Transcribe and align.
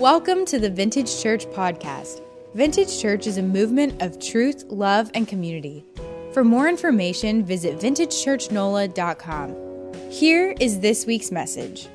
Welcome 0.00 0.44
to 0.46 0.58
the 0.58 0.70
Vintage 0.70 1.22
Church 1.22 1.44
Podcast. 1.48 2.22
Vintage 2.54 3.02
Church 3.02 3.26
is 3.26 3.36
a 3.36 3.42
movement 3.42 4.00
of 4.00 4.18
truth, 4.18 4.64
love, 4.70 5.10
and 5.12 5.28
community. 5.28 5.84
For 6.32 6.42
more 6.42 6.70
information, 6.70 7.44
visit 7.44 7.78
vintagechurchnola.com. 7.78 10.10
Here 10.10 10.54
is 10.58 10.80
this 10.80 11.04
week's 11.04 11.30
message. 11.30 11.88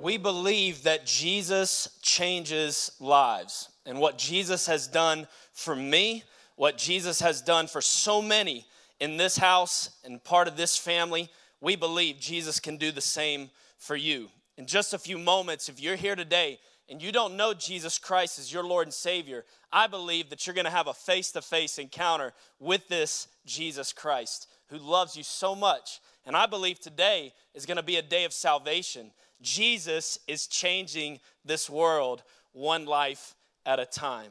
We 0.00 0.16
believe 0.16 0.82
that 0.82 1.06
Jesus 1.06 2.00
changes 2.02 2.90
lives. 2.98 3.68
And 3.86 4.00
what 4.00 4.18
Jesus 4.18 4.66
has 4.66 4.88
done 4.88 5.28
for 5.52 5.76
me, 5.76 6.24
what 6.56 6.78
Jesus 6.78 7.20
has 7.20 7.42
done 7.42 7.68
for 7.68 7.80
so 7.80 8.20
many 8.20 8.66
in 8.98 9.18
this 9.18 9.36
house 9.36 9.90
and 10.04 10.24
part 10.24 10.48
of 10.48 10.56
this 10.56 10.76
family, 10.76 11.30
we 11.60 11.76
believe 11.76 12.18
Jesus 12.18 12.58
can 12.58 12.76
do 12.76 12.90
the 12.90 13.00
same 13.00 13.50
for 13.78 13.94
you. 13.94 14.30
In 14.58 14.66
just 14.66 14.94
a 14.94 14.98
few 14.98 15.16
moments, 15.16 15.68
if 15.68 15.80
you're 15.80 15.94
here 15.94 16.16
today 16.16 16.58
and 16.88 17.02
you 17.02 17.12
don't 17.12 17.36
know 17.36 17.54
Jesus 17.54 17.98
Christ 17.98 18.38
as 18.38 18.52
your 18.52 18.64
Lord 18.64 18.86
and 18.86 18.94
Savior, 18.94 19.44
I 19.72 19.86
believe 19.86 20.30
that 20.30 20.46
you're 20.46 20.54
going 20.54 20.66
to 20.66 20.70
have 20.70 20.88
a 20.88 20.94
face 20.94 21.32
to 21.32 21.42
face 21.42 21.78
encounter 21.78 22.32
with 22.60 22.88
this 22.88 23.28
Jesus 23.46 23.92
Christ 23.92 24.48
who 24.68 24.78
loves 24.78 25.16
you 25.16 25.22
so 25.22 25.54
much. 25.54 26.00
And 26.26 26.36
I 26.36 26.46
believe 26.46 26.80
today 26.80 27.32
is 27.54 27.66
going 27.66 27.76
to 27.76 27.82
be 27.82 27.96
a 27.96 28.02
day 28.02 28.24
of 28.24 28.32
salvation. 28.32 29.10
Jesus 29.40 30.18
is 30.26 30.46
changing 30.46 31.20
this 31.44 31.68
world 31.68 32.22
one 32.52 32.86
life 32.86 33.34
at 33.66 33.80
a 33.80 33.86
time. 33.86 34.30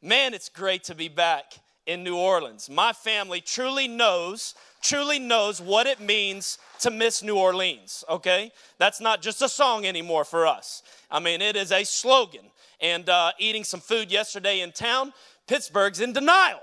Man, 0.00 0.34
it's 0.34 0.48
great 0.48 0.84
to 0.84 0.94
be 0.94 1.08
back 1.08 1.52
in 1.86 2.04
New 2.04 2.16
Orleans. 2.16 2.70
My 2.70 2.92
family 2.92 3.40
truly 3.40 3.88
knows, 3.88 4.54
truly 4.82 5.18
knows 5.18 5.60
what 5.60 5.86
it 5.86 6.00
means 6.00 6.58
to 6.80 6.90
miss 6.90 7.22
New 7.22 7.36
Orleans, 7.36 8.04
okay? 8.08 8.52
That's 8.78 9.00
not 9.00 9.22
just 9.22 9.40
a 9.40 9.48
song 9.48 9.86
anymore 9.86 10.24
for 10.24 10.46
us. 10.46 10.82
I 11.10 11.20
mean, 11.20 11.40
it 11.40 11.56
is 11.56 11.72
a 11.72 11.84
slogan. 11.84 12.46
And 12.80 13.08
uh, 13.08 13.32
eating 13.38 13.64
some 13.64 13.80
food 13.80 14.10
yesterday 14.10 14.60
in 14.60 14.72
town, 14.72 15.12
Pittsburgh's 15.46 16.00
in 16.00 16.12
denial. 16.12 16.60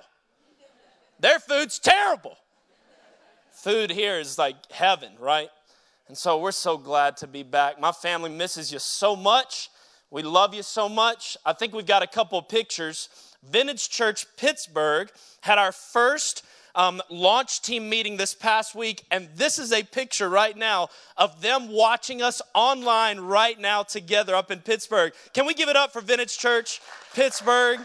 Their 1.20 1.40
food's 1.40 1.80
terrible. 1.80 2.38
Food 3.52 3.92
here 3.92 4.20
is 4.20 4.38
like 4.38 4.56
heaven, 4.72 5.12
right? 5.20 5.50
And 6.08 6.18
so 6.18 6.40
we're 6.40 6.52
so 6.52 6.78
glad 6.78 7.18
to 7.18 7.28
be 7.28 7.44
back. 7.44 7.80
My 7.80 7.92
family 7.92 8.30
misses 8.30 8.72
you 8.72 8.80
so 8.80 9.16
much. 9.16 9.70
We 10.12 10.24
love 10.24 10.54
you 10.54 10.64
so 10.64 10.90
much. 10.90 11.38
I 11.46 11.54
think 11.54 11.74
we've 11.74 11.86
got 11.86 12.02
a 12.02 12.08
couple 12.08 12.42
pictures. 12.42 13.10
Vintage 13.44 13.90
Church 13.90 14.26
Pittsburgh 14.38 15.12
had 15.42 15.60
our 15.60 15.72
first 15.72 16.44
um, 16.76 17.02
launch 17.10 17.62
team 17.62 17.90
meeting 17.90 18.18
this 18.18 18.34
past 18.34 18.76
week, 18.76 19.04
and 19.12 19.30
this 19.36 19.60
is 19.60 19.72
a 19.72 19.84
picture 19.84 20.30
right 20.30 20.56
now 20.56 20.90
of 21.18 21.42
them 21.42 21.70
watching 21.70 22.22
us 22.22 22.42
online 22.54 23.20
right 23.20 23.60
now 23.60 23.84
together 23.84 24.36
up 24.36 24.52
in 24.52 24.60
Pittsburgh. 24.60 25.14
Can 25.34 25.46
we 25.46 25.54
give 25.54 25.70
it 25.70 25.76
up 25.76 25.92
for 25.92 26.02
Vintage 26.02 26.38
Church 26.38 26.82
Pittsburgh? 27.14 27.80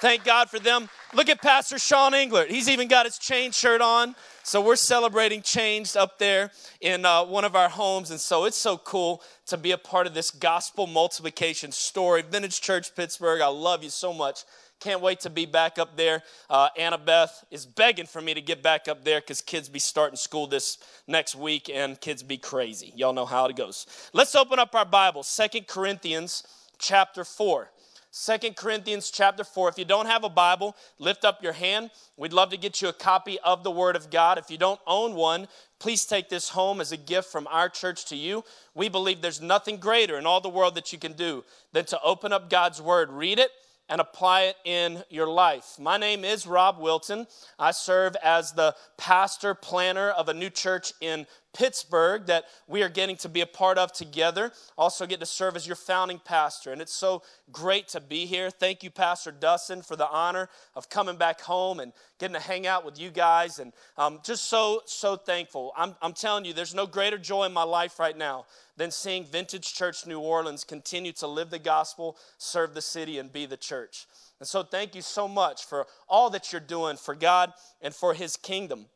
Thank 0.00 0.24
God 0.24 0.50
for 0.50 0.58
them. 0.58 0.88
Look 1.14 1.28
at 1.28 1.40
Pastor 1.40 1.78
Sean 1.78 2.10
Englert. 2.10 2.48
He's 2.48 2.68
even 2.68 2.88
got 2.88 3.06
his 3.06 3.18
Changed 3.18 3.56
shirt 3.56 3.80
on. 3.80 4.16
So 4.42 4.60
we're 4.60 4.74
celebrating 4.74 5.42
changed 5.42 5.96
up 5.96 6.18
there 6.18 6.50
in 6.80 7.04
uh, 7.04 7.24
one 7.24 7.44
of 7.44 7.54
our 7.54 7.68
homes. 7.68 8.10
And 8.10 8.18
so 8.18 8.44
it's 8.44 8.56
so 8.56 8.76
cool 8.76 9.22
to 9.46 9.56
be 9.56 9.70
a 9.70 9.78
part 9.78 10.08
of 10.08 10.14
this 10.14 10.32
gospel 10.32 10.88
multiplication 10.88 11.70
story. 11.70 12.22
Vintage 12.22 12.60
Church 12.60 12.96
Pittsburgh, 12.96 13.40
I 13.40 13.46
love 13.46 13.84
you 13.84 13.90
so 13.90 14.12
much. 14.12 14.42
Can't 14.82 15.00
wait 15.00 15.20
to 15.20 15.30
be 15.30 15.46
back 15.46 15.78
up 15.78 15.96
there. 15.96 16.24
Uh, 16.50 16.68
Annabeth 16.76 17.44
is 17.52 17.66
begging 17.66 18.06
for 18.06 18.20
me 18.20 18.34
to 18.34 18.40
get 18.40 18.64
back 18.64 18.88
up 18.88 19.04
there 19.04 19.20
because 19.20 19.40
kids 19.40 19.68
be 19.68 19.78
starting 19.78 20.16
school 20.16 20.48
this 20.48 20.78
next 21.06 21.36
week 21.36 21.70
and 21.72 22.00
kids 22.00 22.24
be 22.24 22.36
crazy. 22.36 22.92
Y'all 22.96 23.12
know 23.12 23.24
how 23.24 23.46
it 23.46 23.54
goes. 23.54 23.86
Let's 24.12 24.34
open 24.34 24.58
up 24.58 24.74
our 24.74 24.84
Bible, 24.84 25.22
Second 25.22 25.68
Corinthians 25.68 26.42
chapter 26.80 27.24
4. 27.24 27.70
Second 28.10 28.56
Corinthians 28.56 29.12
chapter 29.12 29.44
4. 29.44 29.68
If 29.68 29.78
you 29.78 29.84
don't 29.84 30.06
have 30.06 30.24
a 30.24 30.28
Bible, 30.28 30.74
lift 30.98 31.24
up 31.24 31.44
your 31.44 31.52
hand. 31.52 31.90
We'd 32.16 32.32
love 32.32 32.50
to 32.50 32.56
get 32.56 32.82
you 32.82 32.88
a 32.88 32.92
copy 32.92 33.38
of 33.38 33.62
the 33.62 33.70
Word 33.70 33.94
of 33.94 34.10
God. 34.10 34.36
If 34.36 34.50
you 34.50 34.58
don't 34.58 34.80
own 34.84 35.14
one, 35.14 35.46
please 35.78 36.04
take 36.06 36.28
this 36.28 36.48
home 36.48 36.80
as 36.80 36.90
a 36.90 36.96
gift 36.96 37.30
from 37.30 37.46
our 37.46 37.68
church 37.68 38.04
to 38.06 38.16
you. 38.16 38.42
We 38.74 38.88
believe 38.88 39.20
there's 39.20 39.40
nothing 39.40 39.76
greater 39.76 40.18
in 40.18 40.26
all 40.26 40.40
the 40.40 40.48
world 40.48 40.74
that 40.74 40.92
you 40.92 40.98
can 40.98 41.12
do 41.12 41.44
than 41.72 41.84
to 41.84 42.00
open 42.02 42.32
up 42.32 42.50
God's 42.50 42.82
Word, 42.82 43.10
read 43.12 43.38
it, 43.38 43.52
and 43.92 44.00
apply 44.00 44.44
it 44.44 44.56
in 44.64 45.04
your 45.10 45.26
life. 45.26 45.76
My 45.78 45.98
name 45.98 46.24
is 46.24 46.46
Rob 46.46 46.78
Wilton. 46.78 47.26
I 47.58 47.72
serve 47.72 48.16
as 48.24 48.52
the 48.52 48.74
pastor 48.96 49.52
planter 49.54 50.08
of 50.12 50.30
a 50.30 50.34
new 50.34 50.48
church 50.48 50.94
in 51.02 51.26
Pittsburgh 51.52 52.26
that 52.26 52.44
we 52.66 52.82
are 52.82 52.88
getting 52.88 53.16
to 53.16 53.28
be 53.28 53.42
a 53.42 53.46
part 53.46 53.78
of 53.78 53.92
together. 53.92 54.52
Also, 54.78 55.06
get 55.06 55.20
to 55.20 55.26
serve 55.26 55.54
as 55.56 55.66
your 55.66 55.76
founding 55.76 56.18
pastor. 56.18 56.72
And 56.72 56.80
it's 56.80 56.94
so 56.94 57.22
great 57.50 57.88
to 57.88 58.00
be 58.00 58.26
here. 58.26 58.50
Thank 58.50 58.82
you, 58.82 58.90
Pastor 58.90 59.30
Dustin, 59.30 59.82
for 59.82 59.96
the 59.96 60.08
honor 60.08 60.48
of 60.74 60.88
coming 60.88 61.16
back 61.16 61.40
home 61.40 61.80
and 61.80 61.92
getting 62.18 62.34
to 62.34 62.40
hang 62.40 62.66
out 62.66 62.84
with 62.84 62.98
you 62.98 63.10
guys. 63.10 63.58
And 63.58 63.72
um, 63.98 64.20
just 64.24 64.44
so, 64.44 64.82
so 64.86 65.16
thankful. 65.16 65.72
I'm, 65.76 65.94
I'm 66.00 66.14
telling 66.14 66.44
you, 66.44 66.52
there's 66.52 66.74
no 66.74 66.86
greater 66.86 67.18
joy 67.18 67.44
in 67.44 67.52
my 67.52 67.64
life 67.64 67.98
right 67.98 68.16
now 68.16 68.46
than 68.76 68.90
seeing 68.90 69.24
Vintage 69.24 69.74
Church 69.74 70.06
New 70.06 70.20
Orleans 70.20 70.64
continue 70.64 71.12
to 71.12 71.26
live 71.26 71.50
the 71.50 71.58
gospel, 71.58 72.16
serve 72.38 72.74
the 72.74 72.82
city, 72.82 73.18
and 73.18 73.32
be 73.32 73.44
the 73.44 73.56
church. 73.56 74.06
And 74.40 74.48
so, 74.48 74.62
thank 74.62 74.94
you 74.94 75.02
so 75.02 75.28
much 75.28 75.64
for 75.64 75.86
all 76.08 76.30
that 76.30 76.52
you're 76.52 76.60
doing 76.60 76.96
for 76.96 77.14
God 77.14 77.52
and 77.80 77.94
for 77.94 78.14
His 78.14 78.36
kingdom. 78.36 78.86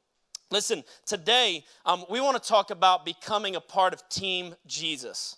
Listen, 0.51 0.84
today 1.05 1.65
um, 1.84 2.05
we 2.09 2.21
want 2.21 2.41
to 2.41 2.49
talk 2.49 2.71
about 2.71 3.05
becoming 3.05 3.57
a 3.57 3.61
part 3.61 3.93
of 3.93 4.09
Team 4.09 4.55
Jesus. 4.67 5.37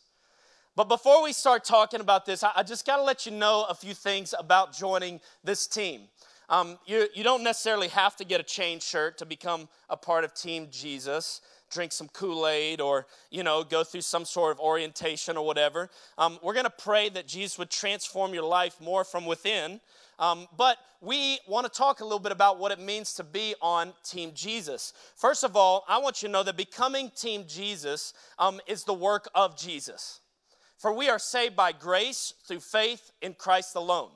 But 0.76 0.84
before 0.84 1.22
we 1.22 1.32
start 1.32 1.64
talking 1.64 2.00
about 2.00 2.26
this, 2.26 2.44
I, 2.44 2.52
I 2.56 2.62
just 2.62 2.86
got 2.86 2.98
to 2.98 3.02
let 3.02 3.24
you 3.24 3.32
know 3.32 3.64
a 3.68 3.74
few 3.74 3.94
things 3.94 4.34
about 4.38 4.76
joining 4.76 5.20
this 5.42 5.66
team. 5.66 6.02
Um, 6.50 6.78
you, 6.86 7.08
you 7.14 7.24
don't 7.24 7.42
necessarily 7.42 7.88
have 7.88 8.16
to 8.16 8.24
get 8.24 8.40
a 8.40 8.44
Changed 8.44 8.84
shirt 8.84 9.18
to 9.18 9.26
become 9.26 9.68
a 9.88 9.96
part 9.96 10.24
of 10.24 10.34
Team 10.34 10.68
Jesus 10.70 11.40
drink 11.70 11.92
some 11.92 12.08
Kool-Aid 12.08 12.80
or, 12.80 13.06
you 13.30 13.42
know, 13.42 13.64
go 13.64 13.84
through 13.84 14.00
some 14.00 14.24
sort 14.24 14.52
of 14.52 14.60
orientation 14.60 15.36
or 15.36 15.46
whatever. 15.46 15.90
Um, 16.16 16.38
we're 16.42 16.54
going 16.54 16.64
to 16.64 16.70
pray 16.70 17.08
that 17.10 17.26
Jesus 17.26 17.58
would 17.58 17.70
transform 17.70 18.34
your 18.34 18.44
life 18.44 18.80
more 18.80 19.04
from 19.04 19.26
within 19.26 19.80
um, 20.18 20.48
but 20.56 20.78
we 21.00 21.38
want 21.46 21.66
to 21.66 21.72
talk 21.72 22.00
a 22.00 22.04
little 22.04 22.18
bit 22.18 22.32
about 22.32 22.58
what 22.58 22.72
it 22.72 22.80
means 22.80 23.14
to 23.14 23.24
be 23.24 23.54
on 23.62 23.92
Team 24.02 24.32
Jesus. 24.34 24.92
First 25.14 25.44
of 25.44 25.54
all, 25.54 25.84
I 25.88 25.98
want 25.98 26.22
you 26.22 26.28
to 26.28 26.32
know 26.32 26.42
that 26.42 26.56
becoming 26.56 27.10
Team 27.14 27.44
Jesus 27.46 28.14
um, 28.38 28.60
is 28.66 28.84
the 28.84 28.94
work 28.94 29.28
of 29.34 29.56
Jesus. 29.56 30.20
For 30.76 30.92
we 30.92 31.08
are 31.08 31.18
saved 31.18 31.54
by 31.54 31.72
grace 31.72 32.34
through 32.46 32.60
faith 32.60 33.12
in 33.22 33.34
Christ 33.34 33.76
alone. 33.76 34.10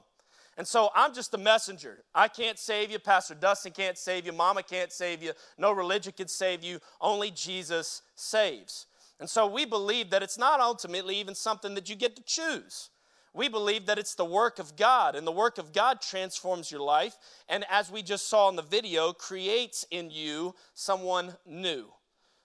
And 0.59 0.67
so 0.67 0.91
I'm 0.95 1.15
just 1.15 1.33
a 1.35 1.39
messenger. 1.39 2.05
I 2.15 2.29
can't 2.29 2.59
save 2.59 2.91
you. 2.91 2.99
Pastor 2.99 3.35
Dustin 3.35 3.73
can't 3.73 3.97
save 3.97 4.27
you. 4.27 4.33
Mama 4.33 4.63
can't 4.63 4.93
save 4.93 5.23
you. 5.23 5.33
No 5.57 5.73
religion 5.73 6.13
can 6.17 6.29
save 6.29 6.63
you. 6.63 6.79
Only 7.01 7.31
Jesus 7.31 8.03
saves. 8.15 8.87
And 9.19 9.31
so 9.31 9.47
we 9.47 9.65
believe 9.65 10.11
that 10.11 10.23
it's 10.23 10.37
not 10.37 10.61
ultimately 10.61 11.17
even 11.17 11.35
something 11.35 11.75
that 11.75 11.89
you 11.89 11.97
get 11.97 12.17
to 12.17 12.23
choose. 12.23 12.91
We 13.35 13.49
believe 13.49 13.87
that 13.87 13.99
it's 13.99 14.15
the 14.15 14.27
work 14.27 14.59
of 14.59 14.77
God, 14.77 15.17
and 15.17 15.27
the 15.27 15.33
work 15.33 15.57
of 15.57 15.73
God 15.73 16.03
transforms 16.03 16.71
your 16.71 16.83
life, 16.83 17.17
and 17.49 17.65
as 17.71 17.91
we 17.91 18.03
just 18.03 18.29
saw 18.29 18.51
in 18.51 18.57
the 18.57 18.63
video, 18.63 19.15
creates 19.15 19.87
in 19.91 20.11
you 20.11 20.55
someone 20.75 21.35
new. 21.47 21.87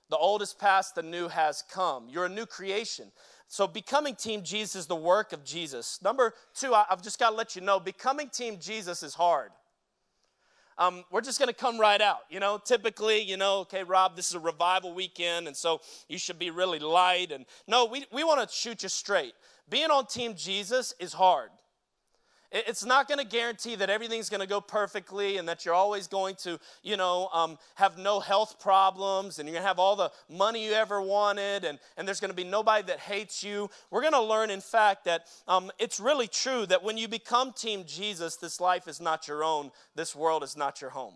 The 0.09 0.17
old 0.17 0.41
is 0.41 0.53
past, 0.53 0.95
the 0.95 1.03
new 1.03 1.27
has 1.27 1.61
come. 1.69 2.07
You're 2.07 2.27
a 2.27 2.29
new 2.29 2.45
creation. 2.45 3.11
So, 3.47 3.67
becoming 3.67 4.15
Team 4.15 4.43
Jesus 4.43 4.75
is 4.75 4.87
the 4.87 4.95
work 4.95 5.31
of 5.31 5.43
Jesus. 5.43 5.99
Number 6.01 6.33
two, 6.53 6.73
I've 6.73 7.01
just 7.01 7.17
got 7.17 7.29
to 7.29 7.35
let 7.35 7.55
you 7.55 7.61
know 7.61 7.79
becoming 7.79 8.29
Team 8.29 8.57
Jesus 8.59 9.03
is 9.03 9.13
hard. 9.13 9.51
Um, 10.79 11.03
we're 11.09 11.21
just 11.21 11.39
going 11.39 11.47
to 11.47 11.55
come 11.55 11.79
right 11.79 12.01
out. 12.01 12.19
You 12.29 12.39
know, 12.39 12.59
typically, 12.63 13.21
you 13.21 13.37
know, 13.37 13.59
okay, 13.61 13.83
Rob, 13.83 14.15
this 14.15 14.29
is 14.29 14.35
a 14.35 14.39
revival 14.39 14.93
weekend, 14.93 15.47
and 15.47 15.57
so 15.57 15.81
you 16.07 16.19
should 16.19 16.37
be 16.37 16.51
really 16.51 16.77
light. 16.77 17.31
And 17.31 17.45
no, 17.67 17.85
we, 17.85 18.05
we 18.11 18.23
want 18.23 18.47
to 18.47 18.55
shoot 18.55 18.83
you 18.83 18.89
straight 18.89 19.33
being 19.69 19.91
on 19.91 20.05
Team 20.05 20.33
Jesus 20.35 20.93
is 20.99 21.13
hard. 21.13 21.49
It's 22.49 22.85
not 22.85 23.09
going 23.09 23.19
to 23.19 23.25
guarantee 23.25 23.75
that 23.75 23.89
everything's 23.89 24.29
going 24.29 24.39
to 24.39 24.47
go 24.47 24.61
perfectly 24.61 25.35
and 25.35 25.49
that 25.49 25.65
you're 25.65 25.73
always 25.73 26.07
going 26.07 26.35
to, 26.43 26.57
you 26.81 26.95
know, 26.95 27.27
um, 27.33 27.57
have 27.75 27.97
no 27.97 28.21
health 28.21 28.57
problems 28.57 29.37
and 29.37 29.47
you're 29.47 29.53
going 29.53 29.63
to 29.63 29.67
have 29.67 29.79
all 29.79 29.97
the 29.97 30.11
money 30.29 30.65
you 30.65 30.71
ever 30.71 31.01
wanted 31.01 31.65
and, 31.65 31.77
and 31.97 32.07
there's 32.07 32.21
going 32.21 32.31
to 32.31 32.35
be 32.35 32.45
nobody 32.45 32.87
that 32.87 32.99
hates 32.99 33.43
you. 33.43 33.69
We're 33.91 34.01
going 34.01 34.13
to 34.13 34.21
learn, 34.21 34.49
in 34.49 34.61
fact, 34.61 35.03
that 35.05 35.25
um, 35.45 35.71
it's 35.77 35.99
really 35.99 36.27
true 36.27 36.65
that 36.67 36.81
when 36.81 36.97
you 36.97 37.09
become 37.09 37.51
Team 37.51 37.83
Jesus, 37.85 38.37
this 38.37 38.61
life 38.61 38.87
is 38.87 39.01
not 39.01 39.27
your 39.27 39.43
own, 39.43 39.69
this 39.95 40.15
world 40.15 40.41
is 40.41 40.55
not 40.55 40.79
your 40.79 40.91
home. 40.91 41.15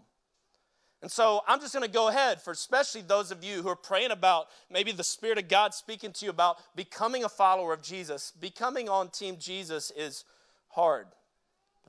And 1.02 1.10
so 1.10 1.42
I'm 1.48 1.62
just 1.62 1.74
going 1.74 1.86
to 1.86 1.92
go 1.92 2.10
ahead 2.10 2.42
for 2.42 2.52
especially 2.52 3.02
those 3.02 3.32
of 3.32 3.42
you 3.42 3.62
who 3.62 3.70
are 3.70 3.76
praying 3.76 4.12
about 4.12 4.48
maybe 4.70 4.92
the 4.92 5.04
Spirit 5.04 5.38
of 5.38 5.48
God 5.48 5.74
speaking 5.74 6.12
to 6.12 6.26
you 6.26 6.30
about 6.30 6.58
becoming 6.76 7.24
a 7.24 7.30
follower 7.30 7.74
of 7.74 7.82
Jesus. 7.82 8.34
Becoming 8.40 8.90
on 8.90 9.10
Team 9.10 9.38
Jesus 9.40 9.92
is 9.96 10.26
hard. 10.68 11.08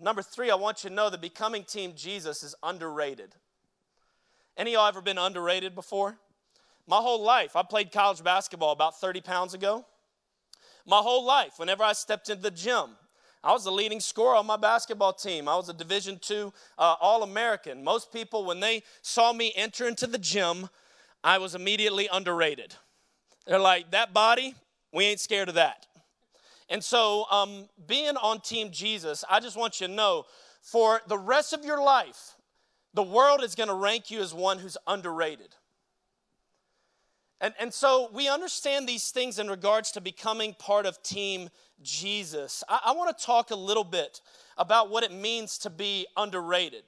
Number 0.00 0.22
three, 0.22 0.50
I 0.50 0.54
want 0.54 0.84
you 0.84 0.90
to 0.90 0.96
know 0.96 1.10
that 1.10 1.20
becoming 1.20 1.64
Team 1.64 1.92
Jesus 1.94 2.42
is 2.42 2.54
underrated. 2.62 3.34
Any 4.56 4.72
y'all 4.72 4.86
ever 4.88 5.00
been 5.00 5.18
underrated 5.18 5.74
before? 5.74 6.18
My 6.86 6.96
whole 6.98 7.22
life, 7.22 7.54
I 7.56 7.62
played 7.62 7.92
college 7.92 8.22
basketball 8.24 8.72
about 8.72 9.00
30 9.00 9.20
pounds 9.20 9.54
ago. 9.54 9.84
my 10.86 10.98
whole 10.98 11.24
life. 11.24 11.58
Whenever 11.58 11.84
I 11.84 11.92
stepped 11.92 12.28
into 12.28 12.42
the 12.42 12.50
gym, 12.50 12.96
I 13.44 13.52
was 13.52 13.64
the 13.64 13.72
leading 13.72 14.00
scorer 14.00 14.36
on 14.36 14.46
my 14.46 14.56
basketball 14.56 15.12
team. 15.12 15.48
I 15.48 15.56
was 15.56 15.68
a 15.68 15.72
Division 15.74 16.18
two 16.20 16.52
uh, 16.78 16.96
All 17.00 17.22
American. 17.22 17.82
Most 17.82 18.12
people, 18.12 18.44
when 18.44 18.60
they 18.60 18.82
saw 19.02 19.32
me 19.32 19.52
enter 19.56 19.88
into 19.88 20.06
the 20.06 20.18
gym, 20.18 20.68
I 21.24 21.38
was 21.38 21.54
immediately 21.54 22.08
underrated. 22.12 22.74
They're 23.46 23.58
like, 23.58 23.90
that 23.90 24.12
body, 24.12 24.54
we 24.92 25.04
ain't 25.04 25.20
scared 25.20 25.48
of 25.48 25.56
that. 25.56 25.86
And 26.72 26.82
so, 26.82 27.26
um, 27.30 27.68
being 27.86 28.16
on 28.16 28.40
Team 28.40 28.70
Jesus, 28.70 29.26
I 29.28 29.40
just 29.40 29.58
want 29.58 29.78
you 29.78 29.88
to 29.88 29.92
know 29.92 30.24
for 30.62 31.02
the 31.06 31.18
rest 31.18 31.52
of 31.52 31.66
your 31.66 31.82
life, 31.82 32.34
the 32.94 33.02
world 33.02 33.42
is 33.44 33.54
going 33.54 33.68
to 33.68 33.74
rank 33.74 34.10
you 34.10 34.22
as 34.22 34.32
one 34.32 34.58
who's 34.58 34.78
underrated. 34.86 35.54
And, 37.42 37.52
and 37.60 37.74
so 37.74 38.08
we 38.14 38.26
understand 38.26 38.88
these 38.88 39.10
things 39.10 39.38
in 39.38 39.48
regards 39.48 39.92
to 39.92 40.00
becoming 40.00 40.54
part 40.54 40.86
of 40.86 41.02
Team 41.02 41.50
Jesus. 41.82 42.64
I, 42.66 42.80
I 42.86 42.92
want 42.92 43.18
to 43.18 43.22
talk 43.22 43.50
a 43.50 43.56
little 43.56 43.84
bit 43.84 44.22
about 44.56 44.88
what 44.88 45.04
it 45.04 45.12
means 45.12 45.58
to 45.58 45.68
be 45.68 46.06
underrated. 46.16 46.84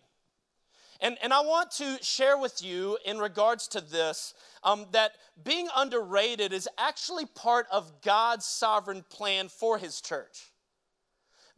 And, 1.01 1.17
and 1.23 1.33
I 1.33 1.41
want 1.41 1.71
to 1.73 1.99
share 2.03 2.39
with 2.39 2.63
you 2.63 2.99
in 3.05 3.19
regards 3.19 3.69
to 3.69 3.81
this 3.81 4.35
um, 4.63 4.87
that 4.93 5.13
being 5.43 5.69
underrated 5.77 6.53
is 6.53 6.69
actually 6.79 7.27
part 7.27 7.67
of 7.71 8.01
God's 8.03 8.47
sovereign 8.47 9.05
plan 9.09 9.49
for 9.49 9.79
His 9.79 10.01
church. 10.01 10.53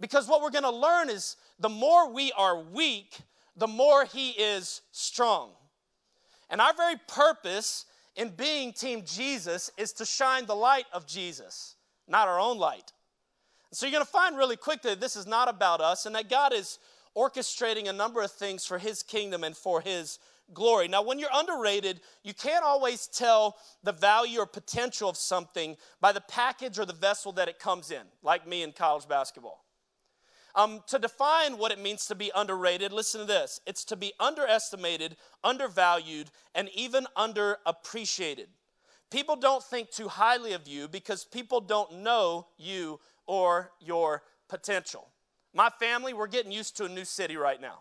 Because 0.01 0.29
what 0.29 0.43
we're 0.43 0.51
going 0.51 0.65
to 0.65 0.71
learn 0.71 1.09
is 1.11 1.37
the 1.59 1.69
more 1.69 2.13
we 2.13 2.33
are 2.33 2.61
weak, 2.61 3.19
the 3.57 3.67
more 3.67 4.05
He 4.05 4.31
is 4.31 4.83
strong. 4.93 5.51
And 6.51 6.61
our 6.61 6.75
very 6.75 6.97
purpose 7.09 7.87
in 8.15 8.31
being 8.31 8.73
Team 8.73 9.03
Jesus 9.05 9.71
is 9.77 9.93
to 9.95 10.05
shine 10.05 10.47
the 10.47 10.57
light 10.57 10.87
of 10.93 11.07
Jesus, 11.07 11.77
not 12.09 12.29
our 12.29 12.41
own 12.41 12.59
light. 12.59 12.93
So 13.73 13.85
you're 13.85 13.93
going 13.93 14.05
to 14.05 14.11
find 14.11 14.37
really 14.37 14.57
quickly 14.57 14.91
that 14.91 15.01
this 15.01 15.17
is 15.17 15.27
not 15.27 15.49
about 15.49 15.81
us 15.81 16.07
and 16.07 16.15
that 16.15 16.31
God 16.31 16.53
is 16.55 16.79
orchestrating 17.17 17.89
a 17.89 17.93
number 17.93 18.23
of 18.23 18.31
things 18.31 18.67
for 18.67 18.79
His 18.79 19.03
kingdom 19.03 19.45
and 19.45 19.57
for 19.57 19.81
His 19.81 20.19
glory. 20.53 20.89
Now, 20.89 21.03
when 21.03 21.19
you're 21.19 21.29
underrated, 21.33 22.01
you 22.23 22.35
can't 22.35 22.65
always 22.65 23.07
tell 23.07 23.57
the 23.83 23.93
value 23.93 24.41
or 24.41 24.47
potential 24.47 25.09
of 25.09 25.17
something 25.17 25.77
by 26.01 26.13
the 26.13 26.21
package 26.21 26.79
or 26.79 26.85
the 26.85 26.93
vessel 26.93 27.33
that 27.33 27.49
it 27.49 27.59
comes 27.59 27.91
in, 27.91 28.03
like 28.23 28.47
me 28.47 28.63
in 28.63 28.73
college 28.73 29.09
basketball. 29.09 29.65
Um, 30.55 30.83
to 30.87 30.99
define 30.99 31.59
what 31.59 31.71
it 31.71 31.79
means 31.79 32.07
to 32.07 32.15
be 32.15 32.31
underrated, 32.35 32.91
listen 32.91 33.21
to 33.21 33.27
this 33.27 33.61
it's 33.67 33.85
to 33.87 33.97
be 33.97 34.13
underestimated, 34.19 35.17
undervalued, 35.45 36.31
and 36.55 36.71
even 36.75 37.07
underappreciated. 37.17 38.47
People 39.11 39.37
don't 39.37 39.63
think 39.63 39.91
too 39.91 40.09
highly 40.09 40.53
of 40.53 40.67
you 40.67 40.89
because 40.89 41.25
people 41.25 41.61
don't 41.61 41.99
know 41.99 42.49
you 42.57 42.99
or 43.27 43.73
your 43.81 44.23
potential. 44.49 45.09
My 45.57 45.71
family, 45.71 46.13
we're 46.13 46.27
getting 46.27 46.53
used 46.53 46.77
to 46.77 46.85
a 46.85 46.89
new 46.89 47.07
city 47.07 47.39
right 47.39 47.59
now. 47.59 47.79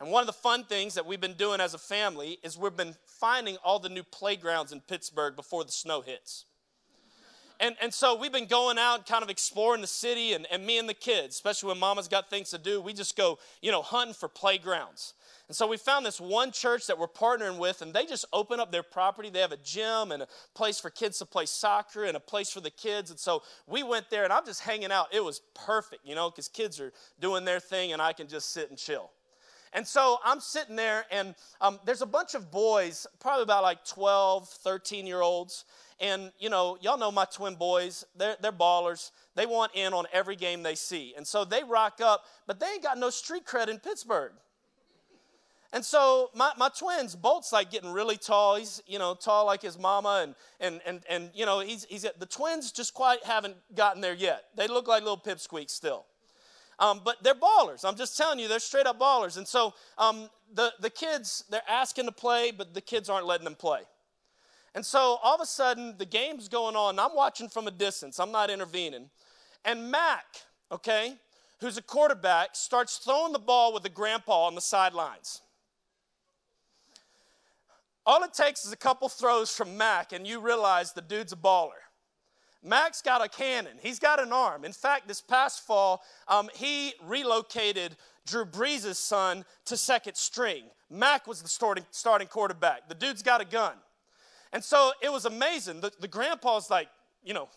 And 0.00 0.10
one 0.10 0.22
of 0.22 0.26
the 0.26 0.32
fun 0.32 0.64
things 0.64 0.94
that 0.94 1.04
we've 1.04 1.20
been 1.20 1.34
doing 1.34 1.60
as 1.60 1.74
a 1.74 1.78
family 1.78 2.38
is 2.42 2.56
we've 2.56 2.74
been 2.74 2.94
finding 3.04 3.58
all 3.62 3.78
the 3.78 3.90
new 3.90 4.02
playgrounds 4.02 4.72
in 4.72 4.80
Pittsburgh 4.80 5.36
before 5.36 5.64
the 5.64 5.70
snow 5.70 6.00
hits. 6.00 6.46
And, 7.60 7.76
and 7.82 7.92
so 7.92 8.16
we've 8.16 8.32
been 8.32 8.46
going 8.46 8.78
out 8.78 8.94
and 8.94 9.06
kind 9.06 9.22
of 9.22 9.28
exploring 9.28 9.82
the 9.82 9.86
city, 9.86 10.32
and, 10.32 10.46
and 10.50 10.64
me 10.64 10.78
and 10.78 10.88
the 10.88 10.94
kids, 10.94 11.34
especially 11.34 11.68
when 11.68 11.78
mama's 11.78 12.08
got 12.08 12.30
things 12.30 12.48
to 12.50 12.58
do, 12.58 12.80
we 12.80 12.94
just 12.94 13.16
go, 13.16 13.38
you 13.60 13.70
know, 13.70 13.82
hunting 13.82 14.14
for 14.14 14.28
playgrounds. 14.28 15.12
And 15.48 15.56
so 15.56 15.66
we 15.66 15.78
found 15.78 16.04
this 16.04 16.20
one 16.20 16.52
church 16.52 16.86
that 16.88 16.98
we're 16.98 17.08
partnering 17.08 17.56
with, 17.56 17.80
and 17.80 17.94
they 17.94 18.04
just 18.04 18.26
open 18.34 18.60
up 18.60 18.70
their 18.70 18.82
property. 18.82 19.30
They 19.30 19.40
have 19.40 19.52
a 19.52 19.56
gym 19.56 20.12
and 20.12 20.22
a 20.22 20.28
place 20.54 20.78
for 20.78 20.90
kids 20.90 21.18
to 21.20 21.26
play 21.26 21.46
soccer 21.46 22.04
and 22.04 22.16
a 22.18 22.20
place 22.20 22.50
for 22.50 22.60
the 22.60 22.70
kids. 22.70 23.10
And 23.10 23.18
so 23.18 23.42
we 23.66 23.82
went 23.82 24.10
there, 24.10 24.24
and 24.24 24.32
I'm 24.32 24.44
just 24.44 24.60
hanging 24.60 24.92
out. 24.92 25.06
It 25.10 25.24
was 25.24 25.40
perfect, 25.54 26.04
you 26.04 26.14
know, 26.14 26.28
because 26.28 26.48
kids 26.48 26.78
are 26.80 26.92
doing 27.18 27.46
their 27.46 27.60
thing, 27.60 27.94
and 27.94 28.02
I 28.02 28.12
can 28.12 28.28
just 28.28 28.52
sit 28.52 28.68
and 28.68 28.78
chill. 28.78 29.10
And 29.72 29.86
so 29.86 30.18
I'm 30.22 30.40
sitting 30.40 30.76
there, 30.76 31.06
and 31.10 31.34
um, 31.62 31.80
there's 31.86 32.02
a 32.02 32.06
bunch 32.06 32.34
of 32.34 32.50
boys, 32.50 33.06
probably 33.18 33.42
about 33.42 33.62
like 33.62 33.84
12, 33.86 34.48
13 34.48 35.06
year 35.06 35.22
olds, 35.22 35.64
and, 36.00 36.30
you 36.38 36.50
know, 36.50 36.76
y'all 36.80 36.98
know 36.98 37.10
my 37.10 37.24
twin 37.24 37.54
boys, 37.54 38.04
they're, 38.16 38.36
they're 38.40 38.52
ballers. 38.52 39.10
They 39.34 39.46
want 39.46 39.72
in 39.74 39.92
on 39.92 40.06
every 40.12 40.36
game 40.36 40.62
they 40.62 40.74
see. 40.74 41.14
And 41.16 41.26
so 41.26 41.44
they 41.44 41.64
rock 41.64 42.00
up, 42.02 42.24
but 42.46 42.60
they 42.60 42.66
ain't 42.66 42.82
got 42.82 42.98
no 42.98 43.10
street 43.10 43.44
cred 43.46 43.68
in 43.68 43.78
Pittsburgh. 43.78 44.32
And 45.72 45.84
so 45.84 46.30
my, 46.34 46.52
my 46.56 46.70
twins, 46.70 47.14
Bolt's 47.14 47.52
like 47.52 47.70
getting 47.70 47.92
really 47.92 48.16
tall. 48.16 48.56
He's, 48.56 48.82
you 48.86 48.98
know, 48.98 49.14
tall 49.14 49.44
like 49.44 49.60
his 49.60 49.78
mama. 49.78 50.20
And, 50.22 50.34
and, 50.60 50.80
and, 50.86 51.02
and 51.10 51.30
you 51.34 51.44
know, 51.44 51.60
he's, 51.60 51.84
he's, 51.84 52.06
the 52.18 52.26
twins 52.26 52.72
just 52.72 52.94
quite 52.94 53.22
haven't 53.24 53.56
gotten 53.74 54.00
there 54.00 54.14
yet. 54.14 54.44
They 54.56 54.66
look 54.66 54.88
like 54.88 55.02
little 55.02 55.18
pipsqueaks 55.18 55.70
still. 55.70 56.06
Um, 56.78 57.00
but 57.04 57.22
they're 57.22 57.34
ballers. 57.34 57.84
I'm 57.84 57.96
just 57.96 58.16
telling 58.16 58.38
you, 58.38 58.48
they're 58.48 58.60
straight 58.60 58.86
up 58.86 58.98
ballers. 58.98 59.36
And 59.36 59.46
so 59.46 59.74
um, 59.98 60.30
the, 60.54 60.72
the 60.80 60.90
kids, 60.90 61.44
they're 61.50 61.60
asking 61.68 62.06
to 62.06 62.12
play, 62.12 62.50
but 62.50 62.72
the 62.72 62.80
kids 62.80 63.10
aren't 63.10 63.26
letting 63.26 63.44
them 63.44 63.56
play. 63.56 63.80
And 64.74 64.86
so 64.86 65.18
all 65.22 65.34
of 65.34 65.40
a 65.40 65.46
sudden, 65.46 65.96
the 65.98 66.06
game's 66.06 66.48
going 66.48 66.76
on. 66.76 66.98
I'm 66.98 67.14
watching 67.14 67.48
from 67.48 67.66
a 67.66 67.70
distance, 67.72 68.20
I'm 68.20 68.30
not 68.30 68.48
intervening. 68.48 69.10
And 69.64 69.90
Mac, 69.90 70.24
okay, 70.70 71.14
who's 71.60 71.76
a 71.76 71.82
quarterback, 71.82 72.50
starts 72.52 72.98
throwing 72.98 73.32
the 73.32 73.38
ball 73.38 73.74
with 73.74 73.82
the 73.82 73.88
grandpa 73.88 74.46
on 74.46 74.54
the 74.54 74.60
sidelines. 74.60 75.42
All 78.08 78.22
it 78.22 78.32
takes 78.32 78.64
is 78.64 78.72
a 78.72 78.76
couple 78.76 79.06
throws 79.10 79.54
from 79.54 79.76
Mac, 79.76 80.14
and 80.14 80.26
you 80.26 80.40
realize 80.40 80.94
the 80.94 81.02
dude's 81.02 81.34
a 81.34 81.36
baller. 81.36 81.82
Mac's 82.64 83.02
got 83.02 83.22
a 83.22 83.28
cannon. 83.28 83.76
He's 83.82 83.98
got 83.98 84.18
an 84.18 84.32
arm. 84.32 84.64
In 84.64 84.72
fact, 84.72 85.06
this 85.06 85.20
past 85.20 85.66
fall, 85.66 86.00
um, 86.26 86.48
he 86.54 86.94
relocated 87.04 87.98
Drew 88.26 88.46
Brees' 88.46 88.96
son 88.96 89.44
to 89.66 89.76
second 89.76 90.14
string. 90.14 90.64
Mac 90.88 91.26
was 91.26 91.42
the 91.42 91.50
starting, 91.50 91.84
starting 91.90 92.28
quarterback. 92.28 92.88
The 92.88 92.94
dude's 92.94 93.22
got 93.22 93.42
a 93.42 93.44
gun. 93.44 93.74
And 94.54 94.64
so 94.64 94.92
it 95.02 95.12
was 95.12 95.26
amazing. 95.26 95.82
The, 95.82 95.92
the 96.00 96.08
grandpa's 96.08 96.70
like, 96.70 96.88
you 97.22 97.34
know, 97.34 97.50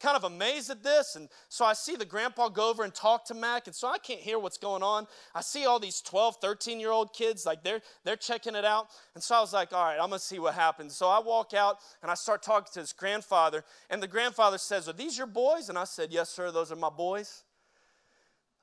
kind 0.00 0.16
of 0.16 0.24
amazed 0.24 0.70
at 0.70 0.82
this. 0.82 1.16
And 1.16 1.28
so 1.48 1.64
I 1.64 1.72
see 1.72 1.96
the 1.96 2.04
grandpa 2.04 2.48
go 2.48 2.68
over 2.68 2.84
and 2.84 2.94
talk 2.94 3.24
to 3.26 3.34
Mac. 3.34 3.66
And 3.66 3.74
so 3.74 3.88
I 3.88 3.98
can't 3.98 4.20
hear 4.20 4.38
what's 4.38 4.58
going 4.58 4.82
on. 4.82 5.06
I 5.34 5.40
see 5.40 5.66
all 5.66 5.78
these 5.78 6.00
12, 6.00 6.36
13 6.40 6.80
year 6.80 6.90
old 6.90 7.12
kids, 7.12 7.46
like 7.46 7.62
they're, 7.62 7.80
they're 8.04 8.16
checking 8.16 8.54
it 8.54 8.64
out. 8.64 8.88
And 9.14 9.22
so 9.22 9.34
I 9.36 9.40
was 9.40 9.52
like, 9.52 9.72
all 9.72 9.84
right, 9.84 9.98
I'm 10.00 10.08
going 10.08 10.18
to 10.18 10.18
see 10.18 10.38
what 10.38 10.54
happens. 10.54 10.94
So 10.96 11.08
I 11.08 11.20
walk 11.20 11.54
out 11.54 11.78
and 12.02 12.10
I 12.10 12.14
start 12.14 12.42
talking 12.42 12.68
to 12.74 12.80
his 12.80 12.92
grandfather. 12.92 13.64
And 13.90 14.02
the 14.02 14.08
grandfather 14.08 14.58
says, 14.58 14.88
Are 14.88 14.92
these 14.92 15.16
your 15.16 15.26
boys? 15.26 15.68
And 15.68 15.78
I 15.78 15.84
said, 15.84 16.12
Yes, 16.12 16.30
sir, 16.30 16.50
those 16.50 16.72
are 16.72 16.76
my 16.76 16.90
boys. 16.90 17.44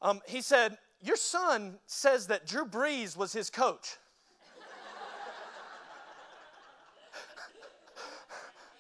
Um, 0.01 0.21
he 0.27 0.41
said, 0.41 0.77
Your 1.01 1.15
son 1.15 1.79
says 1.85 2.27
that 2.27 2.45
Drew 2.45 2.65
Brees 2.65 3.17
was 3.17 3.33
his 3.33 3.49
coach. 3.49 3.97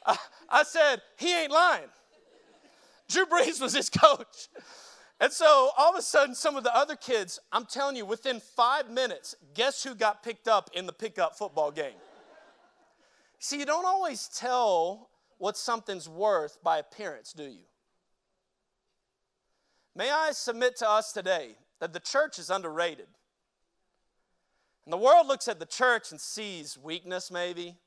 I 0.49 0.63
said, 0.63 1.01
he 1.17 1.35
ain't 1.35 1.51
lying. 1.51 1.89
Drew 3.09 3.25
Brees 3.25 3.61
was 3.61 3.73
his 3.73 3.89
coach. 4.03 4.49
And 5.19 5.31
so 5.31 5.69
all 5.77 5.91
of 5.91 5.97
a 5.97 6.01
sudden, 6.01 6.35
some 6.35 6.57
of 6.57 6.63
the 6.63 6.75
other 6.75 6.95
kids, 6.95 7.39
I'm 7.51 7.65
telling 7.65 7.95
you, 7.95 8.05
within 8.05 8.39
five 8.39 8.89
minutes, 8.89 9.35
guess 9.53 9.83
who 9.83 9.95
got 9.95 10.23
picked 10.23 10.47
up 10.47 10.69
in 10.73 10.85
the 10.85 10.93
pickup 10.93 11.37
football 11.37 11.71
game? 11.71 11.95
See, 13.39 13.59
you 13.59 13.65
don't 13.65 13.85
always 13.85 14.27
tell 14.27 15.09
what 15.37 15.55
something's 15.55 16.09
worth 16.09 16.57
by 16.63 16.79
appearance, 16.79 17.31
do 17.31 17.43
you? 17.43 17.63
May 19.95 20.11
I 20.11 20.31
submit 20.31 20.75
to 20.77 20.89
us 20.89 21.13
today 21.13 21.55
that 21.79 21.93
the 21.93 21.99
church 21.99 22.39
is 22.39 22.49
underrated. 22.49 23.07
And 24.85 24.91
the 24.91 24.97
world 24.97 25.27
looks 25.27 25.47
at 25.47 25.59
the 25.59 25.65
church 25.65 26.11
and 26.11 26.19
sees 26.19 26.77
weakness, 26.77 27.31
maybe, 27.31 27.77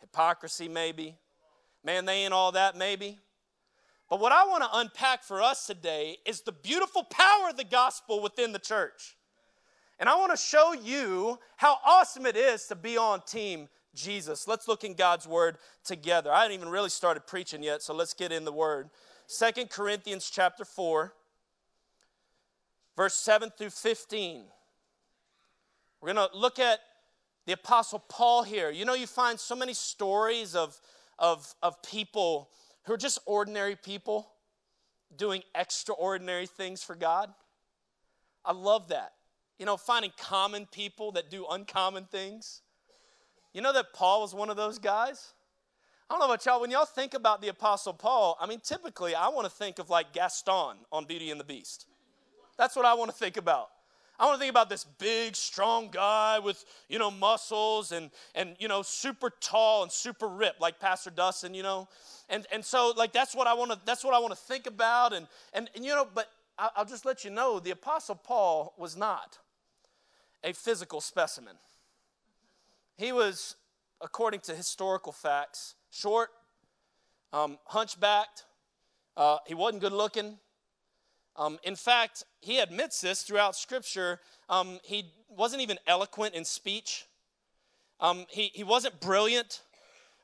hypocrisy, 0.00 0.68
maybe, 0.68 1.18
Man, 1.84 2.06
they 2.06 2.24
ain't 2.24 2.32
all 2.32 2.52
that, 2.52 2.76
maybe. 2.76 3.18
But 4.14 4.20
what 4.20 4.30
I 4.30 4.46
want 4.46 4.62
to 4.62 4.68
unpack 4.74 5.24
for 5.24 5.42
us 5.42 5.66
today 5.66 6.18
is 6.24 6.42
the 6.42 6.52
beautiful 6.52 7.02
power 7.02 7.48
of 7.50 7.56
the 7.56 7.64
gospel 7.64 8.22
within 8.22 8.52
the 8.52 8.60
church. 8.60 9.16
And 9.98 10.08
I 10.08 10.14
want 10.14 10.30
to 10.30 10.36
show 10.36 10.72
you 10.72 11.40
how 11.56 11.78
awesome 11.84 12.24
it 12.24 12.36
is 12.36 12.66
to 12.66 12.76
be 12.76 12.96
on 12.96 13.22
team 13.22 13.68
Jesus. 13.92 14.46
Let's 14.46 14.68
look 14.68 14.84
in 14.84 14.94
God's 14.94 15.26
word 15.26 15.58
together. 15.84 16.30
I 16.30 16.42
haven't 16.42 16.54
even 16.54 16.68
really 16.68 16.90
started 16.90 17.26
preaching 17.26 17.60
yet, 17.60 17.82
so 17.82 17.92
let's 17.92 18.14
get 18.14 18.30
in 18.30 18.44
the 18.44 18.52
word. 18.52 18.88
Second 19.26 19.68
Corinthians 19.68 20.30
chapter 20.30 20.64
4, 20.64 21.12
verse 22.94 23.14
7 23.14 23.50
through 23.58 23.70
15. 23.70 24.44
We're 26.00 26.14
going 26.14 26.28
to 26.30 26.38
look 26.38 26.60
at 26.60 26.78
the 27.46 27.54
apostle 27.54 27.98
Paul 28.08 28.44
here. 28.44 28.70
You 28.70 28.84
know, 28.84 28.94
you 28.94 29.08
find 29.08 29.40
so 29.40 29.56
many 29.56 29.74
stories 29.74 30.54
of 30.54 30.80
of, 31.18 31.54
of 31.62 31.82
people 31.82 32.48
who 32.84 32.92
are 32.92 32.98
just 32.98 33.18
ordinary 33.26 33.76
people 33.76 34.30
doing 35.16 35.42
extraordinary 35.54 36.46
things 36.46 36.82
for 36.82 36.94
God. 36.94 37.32
I 38.44 38.52
love 38.52 38.88
that. 38.88 39.12
You 39.58 39.66
know, 39.66 39.76
finding 39.76 40.12
common 40.18 40.66
people 40.66 41.12
that 41.12 41.30
do 41.30 41.46
uncommon 41.50 42.04
things. 42.04 42.62
You 43.52 43.62
know 43.62 43.72
that 43.72 43.92
Paul 43.92 44.22
was 44.22 44.34
one 44.34 44.50
of 44.50 44.56
those 44.56 44.78
guys? 44.78 45.32
I 46.10 46.14
don't 46.14 46.20
know 46.20 46.26
about 46.26 46.44
y'all, 46.44 46.60
when 46.60 46.70
y'all 46.70 46.84
think 46.84 47.14
about 47.14 47.40
the 47.40 47.48
Apostle 47.48 47.94
Paul, 47.94 48.36
I 48.40 48.46
mean, 48.46 48.60
typically 48.60 49.14
I 49.14 49.28
want 49.28 49.46
to 49.46 49.50
think 49.50 49.78
of 49.78 49.88
like 49.88 50.12
Gaston 50.12 50.76
on 50.92 51.06
Beauty 51.06 51.30
and 51.30 51.40
the 51.40 51.44
Beast. 51.44 51.86
That's 52.58 52.76
what 52.76 52.84
I 52.84 52.94
want 52.94 53.10
to 53.10 53.16
think 53.16 53.36
about. 53.36 53.68
I 54.18 54.26
want 54.26 54.36
to 54.36 54.40
think 54.40 54.50
about 54.50 54.68
this 54.68 54.84
big, 54.84 55.34
strong 55.34 55.88
guy 55.90 56.38
with, 56.38 56.64
you 56.88 56.98
know, 56.98 57.10
muscles 57.10 57.90
and, 57.90 58.10
and 58.34 58.54
you 58.60 58.68
know, 58.68 58.82
super 58.82 59.30
tall 59.40 59.82
and 59.82 59.90
super 59.90 60.28
ripped, 60.28 60.60
like 60.60 60.78
Pastor 60.78 61.10
Dustin, 61.10 61.52
you 61.52 61.64
know. 61.64 61.88
And, 62.28 62.46
and 62.52 62.64
so, 62.64 62.92
like, 62.96 63.12
that's 63.12 63.34
what 63.34 63.46
I 63.46 63.54
want 63.54 63.72
to, 63.72 63.78
that's 63.84 64.04
what 64.04 64.14
I 64.14 64.18
want 64.20 64.30
to 64.30 64.38
think 64.38 64.66
about. 64.66 65.12
And, 65.12 65.26
and, 65.52 65.68
and, 65.74 65.84
you 65.84 65.90
know, 65.92 66.06
but 66.14 66.28
I'll 66.56 66.84
just 66.84 67.04
let 67.04 67.24
you 67.24 67.30
know, 67.30 67.58
the 67.58 67.72
Apostle 67.72 68.14
Paul 68.14 68.74
was 68.78 68.96
not 68.96 69.38
a 70.44 70.52
physical 70.52 71.00
specimen. 71.00 71.56
He 72.96 73.10
was, 73.10 73.56
according 74.00 74.40
to 74.40 74.54
historical 74.54 75.10
facts, 75.10 75.74
short, 75.90 76.30
um, 77.32 77.58
hunchbacked. 77.66 78.44
Uh, 79.16 79.38
he 79.46 79.54
wasn't 79.54 79.82
good 79.82 79.92
looking. 79.92 80.38
Um, 81.36 81.58
in 81.64 81.76
fact, 81.76 82.24
he 82.40 82.58
admits 82.58 83.00
this 83.00 83.22
throughout 83.22 83.56
Scripture. 83.56 84.20
Um, 84.48 84.78
he 84.84 85.12
wasn't 85.28 85.62
even 85.62 85.78
eloquent 85.86 86.34
in 86.34 86.44
speech. 86.44 87.06
Um, 88.00 88.26
he, 88.28 88.50
he 88.54 88.64
wasn't 88.64 89.00
brilliant. 89.00 89.62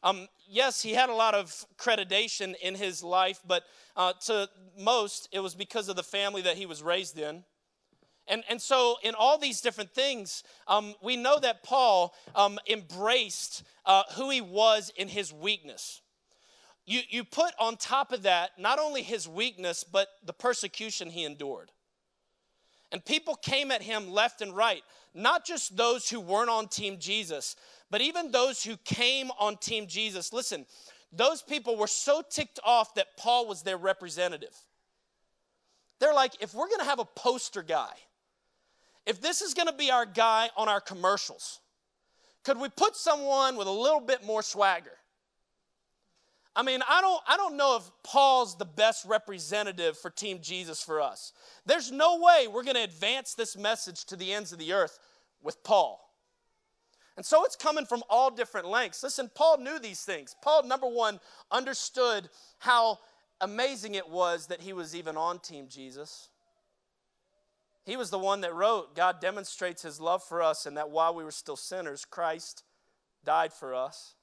Um, 0.03 0.29
yes, 0.49 0.83
he 0.83 0.93
had 0.93 1.11
a 1.11 1.15
lot 1.15 1.35
of 1.35 1.65
creditation 1.77 2.55
in 2.63 2.75
his 2.75 3.03
life, 3.03 3.41
but 3.47 3.65
uh, 3.97 4.13
to 4.27 4.49
most, 4.79 5.29
it 5.33 5.41
was 5.41 5.55
because 5.55 5.89
of 5.89 5.97
the 5.97 6.03
family 6.03 6.43
that 6.43 6.57
he 6.57 6.67
was 6.67 6.83
raised 6.83 7.19
in. 7.19 7.45
And, 8.27 8.45
and 8.49 8.63
so, 8.63 8.97
in 9.03 9.15
all 9.15 9.39
these 9.39 9.61
different 9.61 9.93
things, 9.93 10.45
um, 10.69 10.95
we 11.03 11.17
know 11.17 11.39
that 11.41 11.65
Paul 11.65 12.15
um, 12.35 12.59
embraced 12.69 13.65
uh, 13.85 14.05
who 14.15 14.31
he 14.31 14.41
was 14.41 14.93
in 14.97 15.09
his 15.09 15.33
weakness. 15.33 16.01
You, 16.91 17.03
you 17.09 17.23
put 17.23 17.55
on 17.57 17.77
top 17.77 18.11
of 18.11 18.23
that 18.23 18.59
not 18.59 18.81
only 18.81 19.03
his 19.03 19.29
weakness, 19.29 19.85
but 19.85 20.09
the 20.27 20.33
persecution 20.33 21.09
he 21.09 21.25
endured. 21.25 21.71
And 22.91 23.05
people 23.05 23.37
came 23.37 23.71
at 23.71 23.81
him 23.81 24.11
left 24.11 24.43
and 24.43 24.57
right, 24.57 24.83
not 25.15 25.47
just 25.47 25.77
those 25.77 26.11
who 26.11 26.19
weren't 26.19 26.51
on 26.51 26.67
Team 26.67 26.99
Jesus, 26.99 27.55
but 27.93 28.01
even 28.01 28.33
those 28.33 28.65
who 28.65 28.77
came 28.79 29.31
on 29.39 29.57
Team 29.59 29.87
Jesus. 29.87 30.33
Listen, 30.33 30.67
those 31.13 31.43
people 31.43 31.77
were 31.77 31.87
so 31.87 32.25
ticked 32.29 32.59
off 32.65 32.93
that 32.97 33.17
Paul 33.17 33.47
was 33.47 33.63
their 33.63 33.77
representative. 33.77 34.57
They're 36.01 36.13
like, 36.13 36.43
if 36.43 36.55
we're 36.55 36.69
gonna 36.71 36.83
have 36.83 36.99
a 36.99 37.05
poster 37.05 37.63
guy, 37.63 37.93
if 39.07 39.21
this 39.21 39.43
is 39.43 39.55
gonna 39.55 39.73
be 39.73 39.93
our 39.93 40.07
guy 40.07 40.51
on 40.57 40.69
our 40.69 40.81
commercials, 40.81 41.61
could 42.43 42.59
we 42.59 42.69
put 42.69 42.97
someone 42.97 43.55
with 43.55 43.69
a 43.69 43.71
little 43.71 44.01
bit 44.01 44.27
more 44.27 44.43
swagger? 44.43 44.97
I 46.57 46.63
mean, 46.63 46.81
I 46.89 47.01
don't, 47.01 47.23
I 47.29 47.37
don't 47.37 47.57
know 47.57 47.77
if 47.77 47.91
Paul's 48.03 48.57
the 48.59 48.65
best 48.65 49.05
representative 49.05 49.97
for 49.97 50.11
Team 50.11 50.41
Jesus 50.43 50.83
for 50.83 51.01
us. 51.01 51.33
There's 51.65 51.93
no 51.93 52.19
way 52.19 52.49
we're 52.49 52.65
going 52.65 52.77
to 52.77 52.83
advance 52.83 53.35
this 53.35 53.57
message 53.57 54.05
to 54.07 54.17
the 54.17 54.33
ends 54.33 54.53
of 54.53 54.59
the 54.59 54.73
earth 54.73 54.99
with 55.43 55.63
Paul. 55.63 56.01
And 57.17 57.25
so 57.25 57.45
it's 57.45 57.57
coming 57.57 57.87
from 57.87 58.03
all 58.09 58.31
different 58.31 58.67
lengths. 58.67 59.03
Listen, 59.03 59.31
Paul 59.35 59.59
knew 59.59 59.79
these 59.79 60.03
things. 60.03 60.35
Paul, 60.43 60.65
number 60.65 60.89
one, 60.89 61.21
understood 61.51 62.29
how 62.59 62.99
amazing 63.41 63.95
it 63.95 64.09
was 64.09 64.47
that 64.47 64.63
he 64.63 64.73
was 64.73 64.97
even 64.97 65.17
on 65.17 65.39
Team 65.39 65.67
Jesus. 65.69 66.31
He 67.85 67.97
was 67.97 68.11
the 68.11 68.19
one 68.19 68.41
that 68.43 68.55
wrote, 68.55 68.95
God 68.97 69.21
demonstrates 69.21 69.83
his 69.83 70.01
love 70.01 70.23
for 70.23 70.43
us, 70.43 70.67
and 70.67 70.77
that 70.77 70.91
while 70.91 71.15
we 71.15 71.25
were 71.25 71.31
still 71.31 71.57
sinners, 71.57 72.05
Christ 72.05 72.65
died 73.25 73.53
for 73.53 73.75
us. 73.75 74.15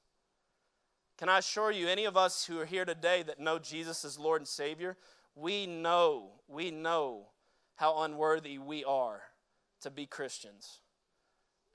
Can 1.18 1.30
I 1.30 1.40
assure 1.40 1.72
you, 1.72 1.88
any 1.88 2.06
of 2.06 2.16
us 2.16 2.46
who 2.46 2.60
are 2.60 2.66
here 2.66 2.86
today 2.86 3.24
that 3.24 3.40
know 3.40 3.58
Jesus 3.58 4.06
as 4.06 4.20
Lord 4.20 4.42
and 4.42 4.48
Savior, 4.48 4.98
we 5.36 5.66
know, 5.66 6.30
we 6.48 6.72
know 6.72 7.28
how 7.76 8.04
unworthy 8.04 8.58
we 8.58 8.84
are 8.84 9.22
to 9.82 9.90
be 9.90 10.06
Christians. 10.06 10.80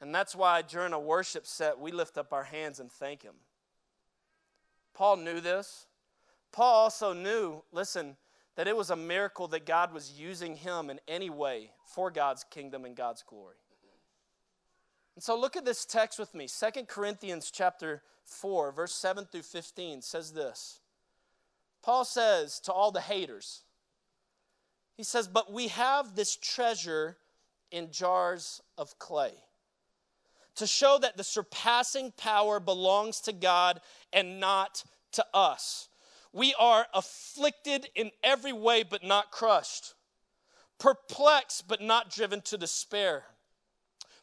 And 0.00 0.14
that's 0.14 0.34
why 0.34 0.62
during 0.62 0.92
a 0.92 0.98
worship 0.98 1.46
set, 1.46 1.78
we 1.78 1.92
lift 1.92 2.18
up 2.18 2.32
our 2.32 2.44
hands 2.44 2.80
and 2.80 2.90
thank 2.90 3.22
Him. 3.22 3.34
Paul 4.94 5.16
knew 5.16 5.40
this. 5.40 5.86
Paul 6.52 6.74
also 6.74 7.12
knew, 7.12 7.62
listen, 7.72 8.16
that 8.56 8.68
it 8.68 8.76
was 8.76 8.90
a 8.90 8.96
miracle 8.96 9.48
that 9.48 9.66
God 9.66 9.92
was 9.92 10.18
using 10.18 10.56
him 10.56 10.90
in 10.90 11.00
any 11.08 11.30
way 11.30 11.70
for 11.86 12.10
God's 12.10 12.44
kingdom 12.44 12.84
and 12.84 12.94
God's 12.94 13.22
glory. 13.22 13.56
And 15.14 15.22
so 15.22 15.38
look 15.38 15.56
at 15.56 15.64
this 15.64 15.84
text 15.84 16.18
with 16.18 16.34
me. 16.34 16.46
Second 16.46 16.88
Corinthians 16.88 17.50
chapter 17.50 18.02
4, 18.24 18.72
verse 18.72 18.94
7 18.94 19.26
through 19.26 19.42
15 19.42 20.02
says 20.02 20.32
this. 20.32 20.80
Paul 21.82 22.04
says 22.04 22.60
to 22.60 22.72
all 22.72 22.92
the 22.92 23.00
haters, 23.00 23.62
he 24.96 25.02
says, 25.02 25.28
But 25.28 25.52
we 25.52 25.68
have 25.68 26.14
this 26.14 26.36
treasure 26.36 27.16
in 27.70 27.90
jars 27.90 28.60
of 28.78 28.98
clay 28.98 29.32
to 30.54 30.66
show 30.66 30.98
that 31.00 31.16
the 31.16 31.24
surpassing 31.24 32.12
power 32.16 32.60
belongs 32.60 33.20
to 33.22 33.32
God 33.32 33.80
and 34.12 34.38
not 34.38 34.84
to 35.12 35.24
us. 35.32 35.88
We 36.32 36.54
are 36.58 36.86
afflicted 36.94 37.88
in 37.94 38.10
every 38.22 38.52
way, 38.52 38.82
but 38.82 39.02
not 39.02 39.30
crushed, 39.30 39.94
perplexed, 40.78 41.68
but 41.68 41.80
not 41.80 42.10
driven 42.10 42.40
to 42.42 42.58
despair 42.58 43.24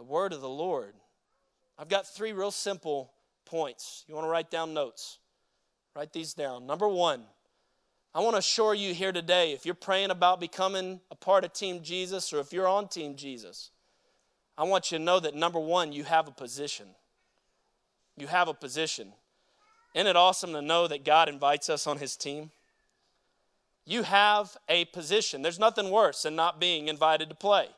the 0.00 0.04
word 0.04 0.32
of 0.32 0.40
the 0.40 0.48
Lord. 0.48 0.94
I've 1.78 1.90
got 1.90 2.06
three 2.06 2.32
real 2.32 2.50
simple 2.50 3.12
points. 3.44 4.02
You 4.08 4.14
want 4.14 4.24
to 4.24 4.30
write 4.30 4.50
down 4.50 4.72
notes? 4.72 5.18
Write 5.94 6.14
these 6.14 6.32
down. 6.32 6.66
Number 6.66 6.88
one, 6.88 7.24
I 8.14 8.20
want 8.20 8.32
to 8.32 8.38
assure 8.38 8.72
you 8.72 8.94
here 8.94 9.12
today 9.12 9.52
if 9.52 9.66
you're 9.66 9.74
praying 9.74 10.10
about 10.10 10.40
becoming 10.40 11.02
a 11.10 11.14
part 11.14 11.44
of 11.44 11.52
Team 11.52 11.82
Jesus 11.82 12.32
or 12.32 12.40
if 12.40 12.50
you're 12.50 12.66
on 12.66 12.88
Team 12.88 13.14
Jesus, 13.14 13.72
I 14.56 14.64
want 14.64 14.90
you 14.90 14.96
to 14.96 15.04
know 15.04 15.20
that 15.20 15.34
number 15.34 15.60
one, 15.60 15.92
you 15.92 16.04
have 16.04 16.28
a 16.28 16.32
position. 16.32 16.86
You 18.16 18.26
have 18.28 18.48
a 18.48 18.54
position. 18.54 19.12
Isn't 19.94 20.06
it 20.06 20.16
awesome 20.16 20.54
to 20.54 20.62
know 20.62 20.88
that 20.88 21.04
God 21.04 21.28
invites 21.28 21.68
us 21.68 21.86
on 21.86 21.98
His 21.98 22.16
team? 22.16 22.52
You 23.84 24.04
have 24.04 24.56
a 24.66 24.86
position. 24.86 25.42
There's 25.42 25.58
nothing 25.58 25.90
worse 25.90 26.22
than 26.22 26.36
not 26.36 26.58
being 26.58 26.88
invited 26.88 27.28
to 27.28 27.34
play. 27.34 27.68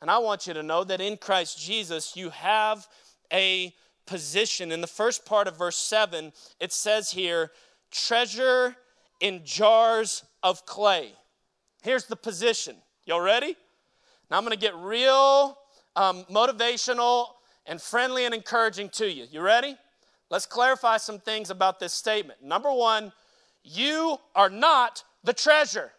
And 0.00 0.10
I 0.10 0.18
want 0.18 0.46
you 0.46 0.54
to 0.54 0.62
know 0.62 0.84
that 0.84 1.00
in 1.00 1.16
Christ 1.16 1.58
Jesus, 1.58 2.16
you 2.16 2.30
have 2.30 2.86
a 3.32 3.74
position. 4.06 4.70
In 4.72 4.80
the 4.80 4.86
first 4.86 5.24
part 5.24 5.48
of 5.48 5.56
verse 5.56 5.76
7, 5.76 6.32
it 6.60 6.72
says 6.72 7.10
here, 7.10 7.50
treasure 7.90 8.76
in 9.20 9.42
jars 9.44 10.24
of 10.42 10.66
clay. 10.66 11.12
Here's 11.82 12.06
the 12.06 12.16
position. 12.16 12.76
Y'all 13.06 13.20
ready? 13.20 13.56
Now 14.30 14.38
I'm 14.38 14.44
going 14.44 14.56
to 14.56 14.60
get 14.60 14.74
real 14.76 15.58
um, 15.96 16.24
motivational 16.30 17.28
and 17.66 17.80
friendly 17.80 18.24
and 18.24 18.34
encouraging 18.34 18.88
to 18.90 19.10
you. 19.10 19.26
You 19.30 19.40
ready? 19.40 19.76
Let's 20.30 20.46
clarify 20.46 20.96
some 20.96 21.18
things 21.18 21.50
about 21.50 21.78
this 21.78 21.92
statement. 21.92 22.42
Number 22.42 22.72
one, 22.72 23.12
you 23.62 24.18
are 24.34 24.50
not 24.50 25.04
the 25.22 25.32
treasure. 25.32 25.92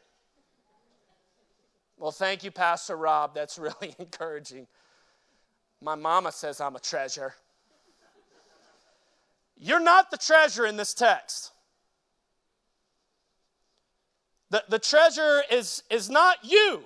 Well, 1.97 2.11
thank 2.11 2.43
you, 2.43 2.51
Pastor 2.51 2.95
Rob. 2.95 3.33
That's 3.33 3.57
really 3.59 3.95
encouraging. 3.99 4.67
My 5.81 5.95
mama 5.95 6.31
says 6.31 6.61
I'm 6.61 6.75
a 6.75 6.79
treasure. 6.79 7.33
You're 9.57 9.79
not 9.79 10.11
the 10.11 10.17
treasure 10.17 10.65
in 10.65 10.75
this 10.75 10.93
text. 10.93 11.51
The, 14.49 14.63
the 14.69 14.79
treasure 14.79 15.43
is, 15.49 15.83
is 15.89 16.09
not 16.09 16.37
you. 16.43 16.83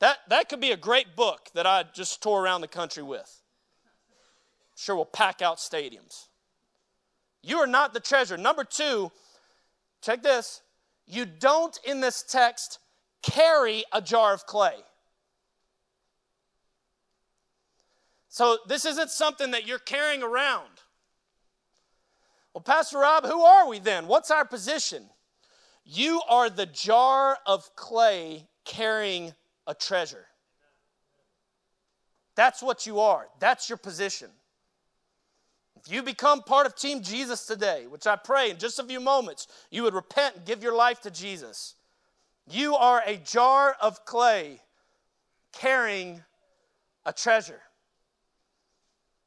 That, 0.00 0.18
that 0.28 0.48
could 0.48 0.60
be 0.60 0.72
a 0.72 0.76
great 0.76 1.14
book 1.16 1.48
that 1.54 1.66
I 1.66 1.84
just 1.94 2.22
tore 2.22 2.42
around 2.44 2.62
the 2.62 2.68
country 2.68 3.02
with. 3.02 3.42
Sure, 4.74 4.96
we'll 4.96 5.04
pack 5.04 5.40
out 5.42 5.58
stadiums. 5.58 6.26
You 7.42 7.58
are 7.58 7.66
not 7.66 7.94
the 7.94 8.00
treasure. 8.00 8.36
Number 8.36 8.64
two, 8.64 9.12
check 10.02 10.22
this. 10.22 10.62
You 11.06 11.26
don't, 11.26 11.78
in 11.86 12.00
this 12.00 12.22
text, 12.22 12.78
carry 13.24 13.84
a 13.92 14.02
jar 14.02 14.34
of 14.34 14.46
clay. 14.46 14.76
So 18.28 18.58
this 18.68 18.84
isn't 18.84 19.10
something 19.10 19.52
that 19.52 19.66
you're 19.66 19.78
carrying 19.78 20.22
around. 20.22 20.68
Well, 22.52 22.62
Pastor 22.62 22.98
Rob, 22.98 23.24
who 23.24 23.42
are 23.42 23.68
we 23.68 23.78
then? 23.78 24.06
What's 24.06 24.30
our 24.30 24.44
position? 24.44 25.04
You 25.84 26.20
are 26.28 26.50
the 26.50 26.66
jar 26.66 27.38
of 27.46 27.74
clay 27.76 28.46
carrying 28.64 29.34
a 29.66 29.74
treasure. 29.74 30.26
That's 32.36 32.62
what 32.62 32.86
you 32.86 33.00
are. 33.00 33.28
That's 33.38 33.68
your 33.68 33.78
position. 33.78 34.30
If 35.76 35.92
you 35.92 36.02
become 36.02 36.42
part 36.42 36.66
of 36.66 36.74
Team 36.74 37.02
Jesus 37.02 37.46
today, 37.46 37.86
which 37.88 38.06
I 38.06 38.16
pray 38.16 38.50
in 38.50 38.58
just 38.58 38.78
a 38.78 38.84
few 38.84 39.00
moments, 39.00 39.46
you 39.70 39.82
would 39.82 39.94
repent 39.94 40.36
and 40.36 40.44
give 40.44 40.62
your 40.62 40.74
life 40.74 41.00
to 41.02 41.10
Jesus. 41.10 41.74
You 42.46 42.76
are 42.76 43.02
a 43.06 43.16
jar 43.16 43.76
of 43.80 44.04
clay 44.04 44.60
carrying 45.52 46.22
a 47.06 47.12
treasure. 47.12 47.60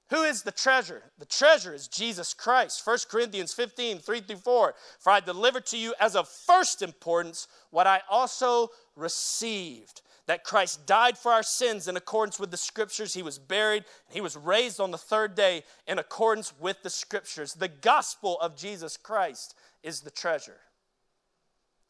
Who 0.09 0.23
is 0.23 0.43
the 0.43 0.51
treasure? 0.51 1.03
The 1.17 1.25
treasure 1.25 1.73
is 1.73 1.87
Jesus 1.87 2.33
Christ. 2.33 2.85
1 2.85 2.97
Corinthians 3.09 3.53
15, 3.53 3.99
3 3.99 4.21
through 4.21 4.37
4. 4.37 4.75
For 4.99 5.11
I 5.11 5.19
delivered 5.19 5.65
to 5.67 5.77
you 5.77 5.93
as 5.99 6.15
of 6.15 6.29
first 6.29 6.81
importance 6.81 7.47
what 7.71 7.87
I 7.87 8.01
also 8.09 8.69
received 8.95 10.01
that 10.27 10.43
Christ 10.43 10.85
died 10.85 11.17
for 11.17 11.31
our 11.31 11.43
sins 11.43 11.87
in 11.87 11.97
accordance 11.97 12.39
with 12.39 12.51
the 12.51 12.57
scriptures. 12.57 13.13
He 13.13 13.23
was 13.23 13.39
buried, 13.39 13.85
and 14.07 14.13
he 14.13 14.21
was 14.21 14.35
raised 14.35 14.79
on 14.79 14.91
the 14.91 14.97
third 14.97 15.35
day 15.35 15.63
in 15.87 15.99
accordance 15.99 16.53
with 16.59 16.83
the 16.83 16.89
scriptures. 16.89 17.53
The 17.53 17.69
gospel 17.69 18.37
of 18.39 18.55
Jesus 18.55 18.97
Christ 18.97 19.55
is 19.83 20.01
the 20.01 20.11
treasure. 20.11 20.59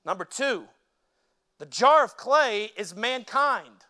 Number 0.05 0.23
two, 0.23 0.65
the 1.59 1.65
jar 1.65 2.03
of 2.03 2.17
clay 2.17 2.71
is 2.77 2.95
mankind, 2.95 3.85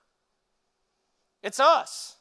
it's 1.44 1.60
us. 1.60 2.16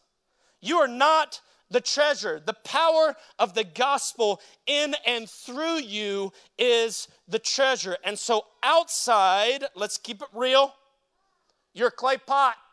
You 0.61 0.79
are 0.79 0.89
not 0.89 1.41
the 1.71 1.81
treasure. 1.81 2.41
The 2.45 2.55
power 2.55 3.15
of 3.39 3.55
the 3.55 3.65
gospel 3.65 4.41
in 4.67 4.95
and 5.05 5.29
through 5.29 5.79
you 5.79 6.33
is 6.59 7.09
the 7.29 7.39
treasure. 7.39 7.97
And 8.05 8.19
so, 8.19 8.47
outside, 8.63 9.65
let's 9.75 9.99
keep 9.99 10.23
it 10.23 10.29
real 10.33 10.73
you're 11.77 11.89
a 11.89 11.93
clay 11.93 12.17
pot. 12.17 12.57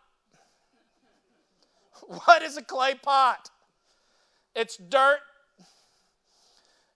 What 2.26 2.42
is 2.42 2.58
a 2.58 2.62
clay 2.62 2.96
pot? 2.96 3.50
It's 4.56 4.78
dirt. 4.78 5.20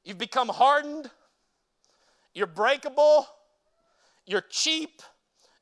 You've 0.04 0.18
become 0.18 0.48
hardened. 0.48 1.10
You're 2.34 2.48
breakable. 2.48 3.28
You're 4.26 4.44
cheap. 4.50 5.02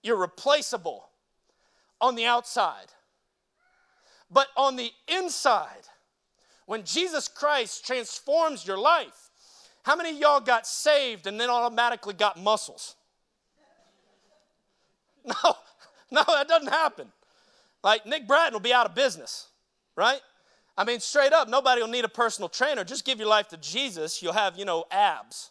You're 0.05 0.17
replaceable 0.17 1.09
on 1.99 2.13
the 2.13 2.27
outside. 2.27 2.93
But 4.29 4.49
on 4.55 4.75
the 4.75 4.91
inside, 5.07 5.87
when 6.67 6.83
Jesus 6.83 7.27
Christ 7.27 7.87
transforms 7.87 8.67
your 8.67 8.77
life, 8.77 9.31
how 9.81 9.95
many 9.95 10.19
y'all 10.19 10.41
got 10.41 10.67
saved 10.67 11.25
and 11.25 11.41
then 11.41 11.49
automatically 11.49 12.13
got 12.13 12.39
muscles? 12.39 12.95
No, 15.25 15.55
no, 16.11 16.23
that 16.27 16.47
doesn't 16.47 16.71
happen. 16.71 17.07
Like 17.83 18.05
Nick 18.05 18.27
Bratton 18.27 18.53
will 18.53 18.59
be 18.59 18.71
out 18.71 18.85
of 18.85 18.93
business, 18.93 19.47
right? 19.95 20.21
I 20.77 20.83
mean, 20.83 20.99
straight 20.99 21.33
up, 21.33 21.49
nobody 21.49 21.81
will 21.81 21.89
need 21.89 22.05
a 22.05 22.09
personal 22.09 22.47
trainer. 22.47 22.83
Just 22.83 23.05
give 23.05 23.17
your 23.17 23.27
life 23.27 23.47
to 23.47 23.57
Jesus, 23.57 24.21
you'll 24.21 24.33
have, 24.33 24.55
you 24.55 24.65
know, 24.65 24.85
abs. 24.91 25.49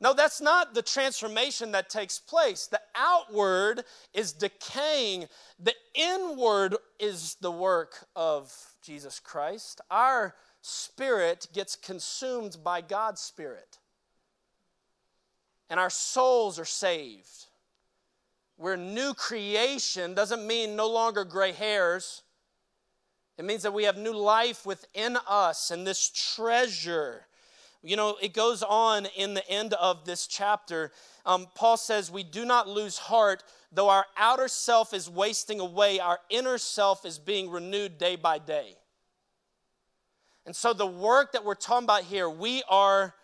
No, 0.00 0.14
that's 0.14 0.40
not 0.40 0.74
the 0.74 0.82
transformation 0.82 1.72
that 1.72 1.90
takes 1.90 2.20
place. 2.20 2.66
The 2.66 2.80
outward 2.94 3.82
is 4.14 4.32
decaying, 4.32 5.26
the 5.58 5.74
inward 5.94 6.76
is 7.00 7.36
the 7.40 7.50
work 7.50 8.06
of 8.14 8.52
Jesus 8.80 9.18
Christ. 9.18 9.80
Our 9.90 10.36
spirit 10.62 11.48
gets 11.52 11.74
consumed 11.74 12.58
by 12.62 12.80
God's 12.80 13.20
spirit, 13.20 13.78
and 15.68 15.80
our 15.80 15.90
souls 15.90 16.60
are 16.60 16.64
saved. 16.64 17.46
We're 18.56 18.76
new 18.76 19.14
creation 19.14 20.14
doesn't 20.14 20.46
mean 20.46 20.74
no 20.74 20.88
longer 20.88 21.24
gray 21.24 21.52
hairs. 21.52 22.22
It 23.36 23.44
means 23.44 23.62
that 23.62 23.72
we 23.72 23.84
have 23.84 23.96
new 23.96 24.12
life 24.12 24.66
within 24.66 25.16
us 25.28 25.70
and 25.70 25.86
this 25.86 26.10
treasure. 26.10 27.27
You 27.82 27.96
know, 27.96 28.16
it 28.20 28.34
goes 28.34 28.62
on 28.62 29.06
in 29.16 29.34
the 29.34 29.48
end 29.48 29.72
of 29.74 30.04
this 30.04 30.26
chapter. 30.26 30.90
Um, 31.24 31.46
Paul 31.54 31.76
says, 31.76 32.10
We 32.10 32.24
do 32.24 32.44
not 32.44 32.68
lose 32.68 32.98
heart, 32.98 33.44
though 33.70 33.88
our 33.88 34.06
outer 34.16 34.48
self 34.48 34.92
is 34.92 35.08
wasting 35.08 35.60
away, 35.60 36.00
our 36.00 36.18
inner 36.28 36.58
self 36.58 37.04
is 37.06 37.18
being 37.18 37.50
renewed 37.50 37.96
day 37.98 38.16
by 38.16 38.38
day. 38.38 38.74
And 40.44 40.56
so, 40.56 40.72
the 40.72 40.86
work 40.86 41.32
that 41.32 41.44
we're 41.44 41.54
talking 41.54 41.84
about 41.84 42.02
here, 42.02 42.28
we 42.28 42.62
are 42.68 43.14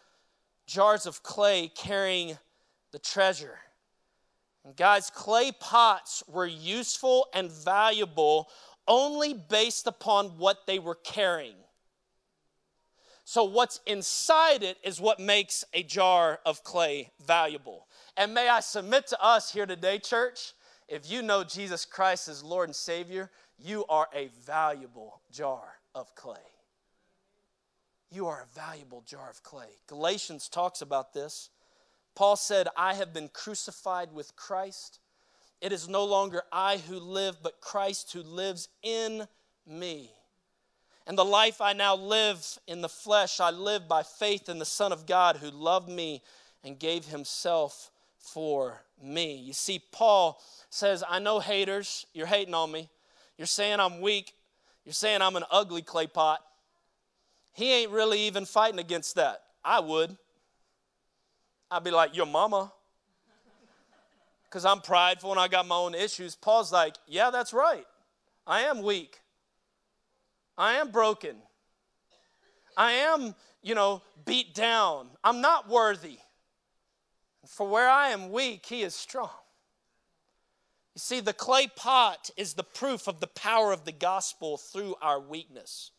jars 0.67 1.07
of 1.07 1.23
clay 1.23 1.69
carrying 1.75 2.39
the 2.93 2.99
treasure. 2.99 3.59
And 4.65 4.77
guys, 4.77 5.11
clay 5.11 5.51
pots 5.59 6.23
were 6.29 6.47
useful 6.47 7.27
and 7.35 7.51
valuable 7.51 8.49
only 8.87 9.35
based 9.35 9.87
upon 9.87 10.39
what 10.39 10.67
they 10.67 10.79
were 10.79 10.95
carrying. 10.95 11.57
So, 13.25 13.45
what's 13.45 13.81
inside 13.87 14.63
it 14.63 14.77
is 14.85 15.01
what 15.01 15.19
makes 15.19 15.65
a 15.73 15.83
jar 15.83 16.41
of 16.45 16.63
clay 16.63 17.11
valuable. 17.27 17.87
And 18.17 18.35
may 18.35 18.49
I 18.49 18.61
submit 18.61 19.07
to 19.09 19.23
us 19.23 19.51
here 19.51 19.65
today, 19.65 19.99
church, 19.99 20.53
if 20.89 21.11
you 21.11 21.23
know 21.23 21.43
Jesus 21.43 21.87
Christ 21.87 22.29
as 22.29 22.45
Lord 22.45 22.69
and 22.69 22.77
Savior, 22.77 23.31
you 23.59 23.87
are 23.89 24.09
a 24.15 24.29
valuable 24.45 25.23
jar 25.33 25.63
of 25.95 26.15
clay. 26.15 26.37
You 28.11 28.27
are 28.27 28.43
a 28.43 28.55
valuable 28.55 29.03
jar 29.07 29.31
of 29.31 29.43
clay. 29.43 29.71
Galatians 29.87 30.49
talks 30.49 30.83
about 30.83 31.15
this. 31.15 31.49
Paul 32.15 32.37
said, 32.37 32.69
I 32.77 32.95
have 32.95 33.15
been 33.15 33.29
crucified 33.29 34.13
with 34.13 34.37
Christ. 34.37 35.01
It 35.63 35.73
is 35.73 35.89
no 35.89 36.05
longer 36.05 36.43
I 36.53 36.77
who 36.77 36.99
live, 36.99 37.39
but 37.43 37.61
Christ 37.63 38.13
who 38.13 38.23
lives 38.23 38.69
in 38.83 39.27
me. 39.67 40.11
And 41.07 41.19
the 41.19 41.25
life 41.25 41.61
I 41.61 41.75
now 41.75 41.97
live 41.97 42.59
in 42.67 42.81
the 42.81 42.89
flesh, 42.89 43.39
I 43.41 43.51
live 43.51 43.89
by 43.89 44.03
faith 44.03 44.49
in 44.49 44.59
the 44.59 44.65
Son 44.65 44.91
of 44.91 45.07
God 45.07 45.37
who 45.37 45.51
loved 45.51 45.89
me 45.89 46.23
and 46.63 46.79
gave 46.79 47.05
himself 47.07 47.91
for 48.19 48.81
me. 49.03 49.37
You 49.37 49.53
see, 49.53 49.83
Paul 49.93 50.41
says, 50.71 51.05
I 51.07 51.19
know 51.19 51.41
haters, 51.41 52.07
you're 52.15 52.27
hating 52.27 52.55
on 52.55 52.73
me. 52.73 52.89
You're 53.37 53.47
saying 53.47 53.81
I'm 53.81 54.01
weak. 54.01 54.33
You're 54.85 54.95
saying 54.95 55.21
I'm 55.21 55.37
an 55.37 55.45
ugly 55.51 55.83
clay 55.83 56.07
pot. 56.07 56.41
He 57.53 57.73
ain't 57.73 57.91
really 57.91 58.21
even 58.21 58.47
fighting 58.47 58.79
against 58.79 59.15
that. 59.17 59.43
I 59.65 59.81
would. 59.81 60.17
I'd 61.71 61.85
be 61.85 61.91
like, 61.91 62.17
Your 62.17 62.27
mama. 62.27 62.73
Because 64.45 64.65
I'm 64.65 64.81
prideful 64.81 65.33
and 65.33 65.41
I 65.41 65.49
got 65.49 65.67
my 65.67 65.77
own 65.77 65.95
issues. 65.95 66.35
Paul's 66.35 66.73
like, 66.73 66.95
Yeah, 67.07 67.31
that's 67.31 67.53
right. 67.53 67.87
I 68.47 68.63
am 68.63 68.83
weak. 68.83 69.21
I 70.57 70.75
am 70.75 70.91
broken. 70.91 71.37
I 72.77 72.93
am, 72.93 73.35
you 73.63 73.75
know, 73.75 74.03
beat 74.25 74.55
down. 74.55 75.09
I'm 75.23 75.41
not 75.41 75.69
worthy. 75.69 76.19
For 77.47 77.69
where 77.69 77.89
I 77.89 78.09
am 78.09 78.33
weak, 78.33 78.67
he 78.67 78.83
is 78.83 78.95
strong. 78.95 79.31
You 80.95 81.01
see, 81.01 81.21
the 81.21 81.33
clay 81.33 81.67
pot 81.67 82.31
is 82.37 82.55
the 82.55 82.63
proof 82.63 83.09
of 83.09 83.21
the 83.21 83.27
power 83.27 83.73
of 83.73 83.85
the 83.85 83.93
gospel 83.93 84.57
through 84.57 84.95
our 85.03 85.21
weakness. 85.21 85.91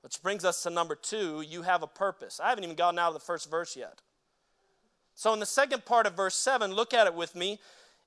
Which 0.00 0.22
brings 0.22 0.44
us 0.44 0.62
to 0.62 0.70
number 0.70 0.94
two 0.94 1.42
you 1.42 1.62
have 1.62 1.82
a 1.82 1.86
purpose. 1.86 2.40
I 2.42 2.48
haven't 2.48 2.64
even 2.64 2.76
gotten 2.76 2.98
out 2.98 3.08
of 3.08 3.14
the 3.14 3.20
first 3.20 3.50
verse 3.50 3.76
yet. 3.76 4.00
So, 5.14 5.32
in 5.32 5.40
the 5.40 5.46
second 5.46 5.84
part 5.84 6.06
of 6.06 6.14
verse 6.14 6.36
7, 6.36 6.72
look 6.72 6.94
at 6.94 7.06
it 7.06 7.14
with 7.14 7.34
me. 7.34 7.58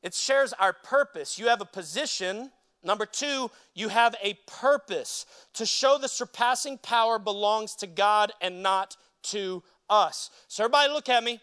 It 0.02 0.14
shares 0.14 0.54
our 0.54 0.74
purpose. 0.74 1.38
You 1.38 1.48
have 1.50 1.62
a 1.62 1.66
position. 1.66 2.52
Number 2.84 3.06
two, 3.06 3.52
you 3.76 3.89
have 3.89 4.15
a 4.24 4.34
purpose 4.48 5.26
to 5.54 5.65
show 5.65 5.98
the 5.98 6.08
surpassing 6.08 6.78
power 6.80 7.20
belongs 7.20 7.76
to 7.78 7.88
God 7.88 8.32
and 8.41 8.63
not 8.63 8.98
to 9.24 9.62
us. 9.89 10.32
So, 10.48 10.63
everybody, 10.63 10.91
look 10.91 11.10
at 11.10 11.24
me. 11.24 11.39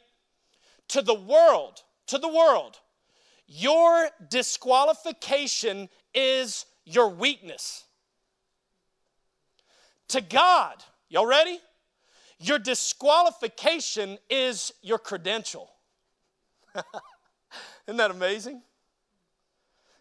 To 0.89 1.03
the 1.03 1.15
world, 1.15 1.83
to 2.07 2.19
the 2.19 2.29
world, 2.29 2.79
your 3.47 4.09
disqualification 4.31 5.89
is 6.15 6.67
your 6.85 7.11
weakness. 7.11 7.85
To 10.09 10.21
God, 10.21 10.83
y'all 11.09 11.27
ready? 11.27 11.61
Your 12.41 12.59
disqualification 12.59 14.19
is 14.31 14.73
your 14.83 14.99
credential. 14.99 15.71
Isn't 17.87 17.97
that 17.97 18.11
amazing? 18.11 18.63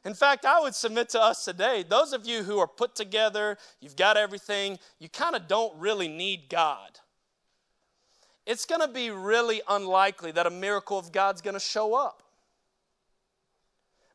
In 0.07 0.13
fact, 0.13 0.45
I 0.45 0.61
would 0.61 0.73
submit 0.73 1.09
to 1.09 1.21
us 1.21 1.43
today, 1.43 1.83
those 1.83 2.13
of 2.13 2.25
you 2.25 2.41
who 2.41 2.59
are 2.59 2.67
put 2.67 2.95
together, 2.95 3.57
you've 3.81 3.97
got 3.97 4.15
everything, 4.15 4.79
you 4.99 5.09
kind 5.09 5.35
of 5.35 5.49
don't 5.49 5.77
really 5.77 6.07
need 6.07 6.47
God. 6.47 6.97
It's 8.45 8.65
going 8.65 8.79
to 8.79 8.87
be 8.87 9.11
really 9.11 9.59
unlikely 9.67 10.31
that 10.31 10.47
a 10.47 10.49
miracle 10.49 10.97
of 10.97 11.11
God's 11.11 11.41
going 11.41 11.55
to 11.55 11.59
show 11.59 11.93
up. 11.93 12.23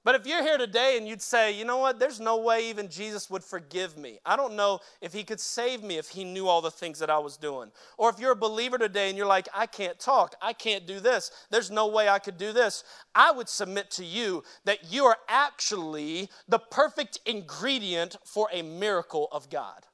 But 0.05 0.17
if 0.17 0.27
you're 0.27 0.43
here 0.43 0.59
today 0.59 0.97
and 0.97 1.07
you'd 1.07 1.23
say, 1.23 1.57
you 1.57 1.65
know 1.65 1.79
what, 1.79 2.01
there's 2.01 2.19
no 2.19 2.39
way 2.39 2.69
even 2.69 2.89
Jesus 2.89 3.31
would 3.31 3.45
forgive 3.45 3.97
me. 3.97 4.19
I 4.27 4.35
don't 4.35 4.57
know 4.57 4.81
if 5.01 5.13
he 5.13 5.23
could 5.23 5.39
save 5.39 5.85
me 5.85 5.97
if 5.97 6.09
he 6.09 6.25
knew 6.25 6.49
all 6.49 6.61
the 6.61 6.73
things 6.73 6.99
that 6.99 7.09
I 7.09 7.19
was 7.19 7.37
doing. 7.37 7.71
Or 7.99 8.11
if 8.11 8.19
you're 8.19 8.33
a 8.33 8.37
believer 8.37 8.79
today 8.79 9.09
and 9.09 9.17
you're 9.17 9.29
like, 9.29 9.49
I 9.55 9.67
can't 9.67 9.99
talk, 10.01 10.35
I 10.43 10.55
can't 10.55 10.89
do 10.89 10.99
this, 10.99 11.31
there's 11.51 11.71
no 11.71 11.87
way 11.87 12.09
I 12.09 12.19
could 12.19 12.37
do 12.37 12.53
this. 12.53 12.83
I 13.15 13.31
would 13.31 13.49
submit 13.49 13.93
to 13.93 14.05
you 14.05 14.43
that 14.65 14.93
you 14.93 15.05
are 15.05 15.19
actually 15.29 16.31
the 16.49 16.59
perfect 16.59 17.21
ingredient 17.25 18.17
for 18.25 18.49
a 18.53 18.63
miracle 18.63 19.29
of 19.31 19.51
God. 19.51 19.87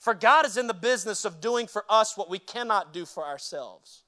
For 0.00 0.14
God 0.14 0.44
is 0.44 0.56
in 0.56 0.66
the 0.66 0.74
business 0.74 1.24
of 1.24 1.40
doing 1.40 1.68
for 1.68 1.84
us 1.88 2.16
what 2.16 2.28
we 2.28 2.40
cannot 2.40 2.92
do 2.92 3.06
for 3.06 3.24
ourselves. 3.24 4.02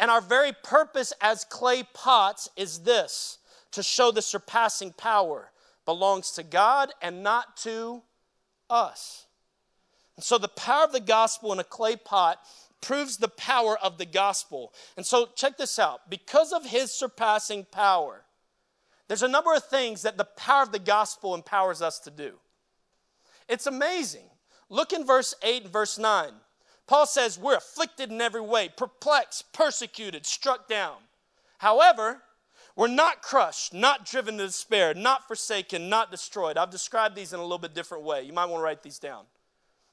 And 0.00 0.10
our 0.10 0.20
very 0.20 0.50
purpose 0.64 1.12
as 1.20 1.44
clay 1.44 1.84
pots 1.94 2.48
is 2.56 2.80
this 2.80 3.38
to 3.78 3.82
show 3.84 4.10
the 4.10 4.20
surpassing 4.20 4.92
power 4.92 5.52
belongs 5.84 6.32
to 6.32 6.42
God 6.42 6.92
and 7.00 7.22
not 7.22 7.56
to 7.58 8.02
us. 8.68 9.26
And 10.16 10.24
so 10.24 10.36
the 10.36 10.48
power 10.48 10.82
of 10.82 10.90
the 10.90 10.98
gospel 10.98 11.52
in 11.52 11.60
a 11.60 11.64
clay 11.64 11.94
pot 11.94 12.40
proves 12.80 13.18
the 13.18 13.28
power 13.28 13.78
of 13.78 13.96
the 13.96 14.04
gospel. 14.04 14.74
And 14.96 15.06
so 15.06 15.28
check 15.36 15.56
this 15.56 15.78
out 15.78 16.10
because 16.10 16.52
of 16.52 16.66
his 16.66 16.90
surpassing 16.92 17.66
power, 17.70 18.24
there's 19.06 19.22
a 19.22 19.28
number 19.28 19.54
of 19.54 19.64
things 19.64 20.02
that 20.02 20.18
the 20.18 20.24
power 20.24 20.64
of 20.64 20.72
the 20.72 20.80
gospel 20.80 21.36
empowers 21.36 21.80
us 21.80 22.00
to 22.00 22.10
do. 22.10 22.32
It's 23.48 23.68
amazing. 23.68 24.26
Look 24.68 24.92
in 24.92 25.06
verse 25.06 25.36
8 25.40 25.62
and 25.62 25.72
verse 25.72 25.98
9. 25.98 26.32
Paul 26.88 27.06
says, 27.06 27.38
We're 27.38 27.58
afflicted 27.58 28.10
in 28.10 28.20
every 28.20 28.40
way, 28.40 28.70
perplexed, 28.76 29.52
persecuted, 29.52 30.26
struck 30.26 30.68
down. 30.68 30.96
However, 31.58 32.22
we're 32.78 32.86
not 32.86 33.22
crushed, 33.22 33.74
not 33.74 34.06
driven 34.06 34.38
to 34.38 34.46
despair, 34.46 34.94
not 34.94 35.26
forsaken, 35.26 35.88
not 35.88 36.12
destroyed. 36.12 36.56
I've 36.56 36.70
described 36.70 37.16
these 37.16 37.32
in 37.32 37.40
a 37.40 37.42
little 37.42 37.58
bit 37.58 37.74
different 37.74 38.04
way. 38.04 38.22
You 38.22 38.32
might 38.32 38.44
want 38.44 38.60
to 38.60 38.64
write 38.64 38.84
these 38.84 39.00
down. 39.00 39.24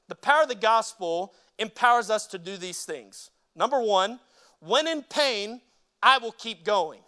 The 0.06 0.14
power 0.14 0.42
of 0.42 0.48
the 0.48 0.54
gospel 0.54 1.34
empowers 1.58 2.10
us 2.10 2.28
to 2.28 2.38
do 2.38 2.56
these 2.56 2.84
things. 2.84 3.30
Number 3.56 3.80
one, 3.80 4.20
when 4.60 4.86
in 4.86 5.02
pain, 5.02 5.62
I 6.00 6.18
will 6.18 6.30
keep 6.30 6.64
going. 6.64 7.00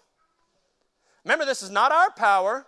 Remember, 1.24 1.44
this 1.44 1.62
is 1.62 1.70
not 1.70 1.92
our 1.92 2.10
power, 2.10 2.66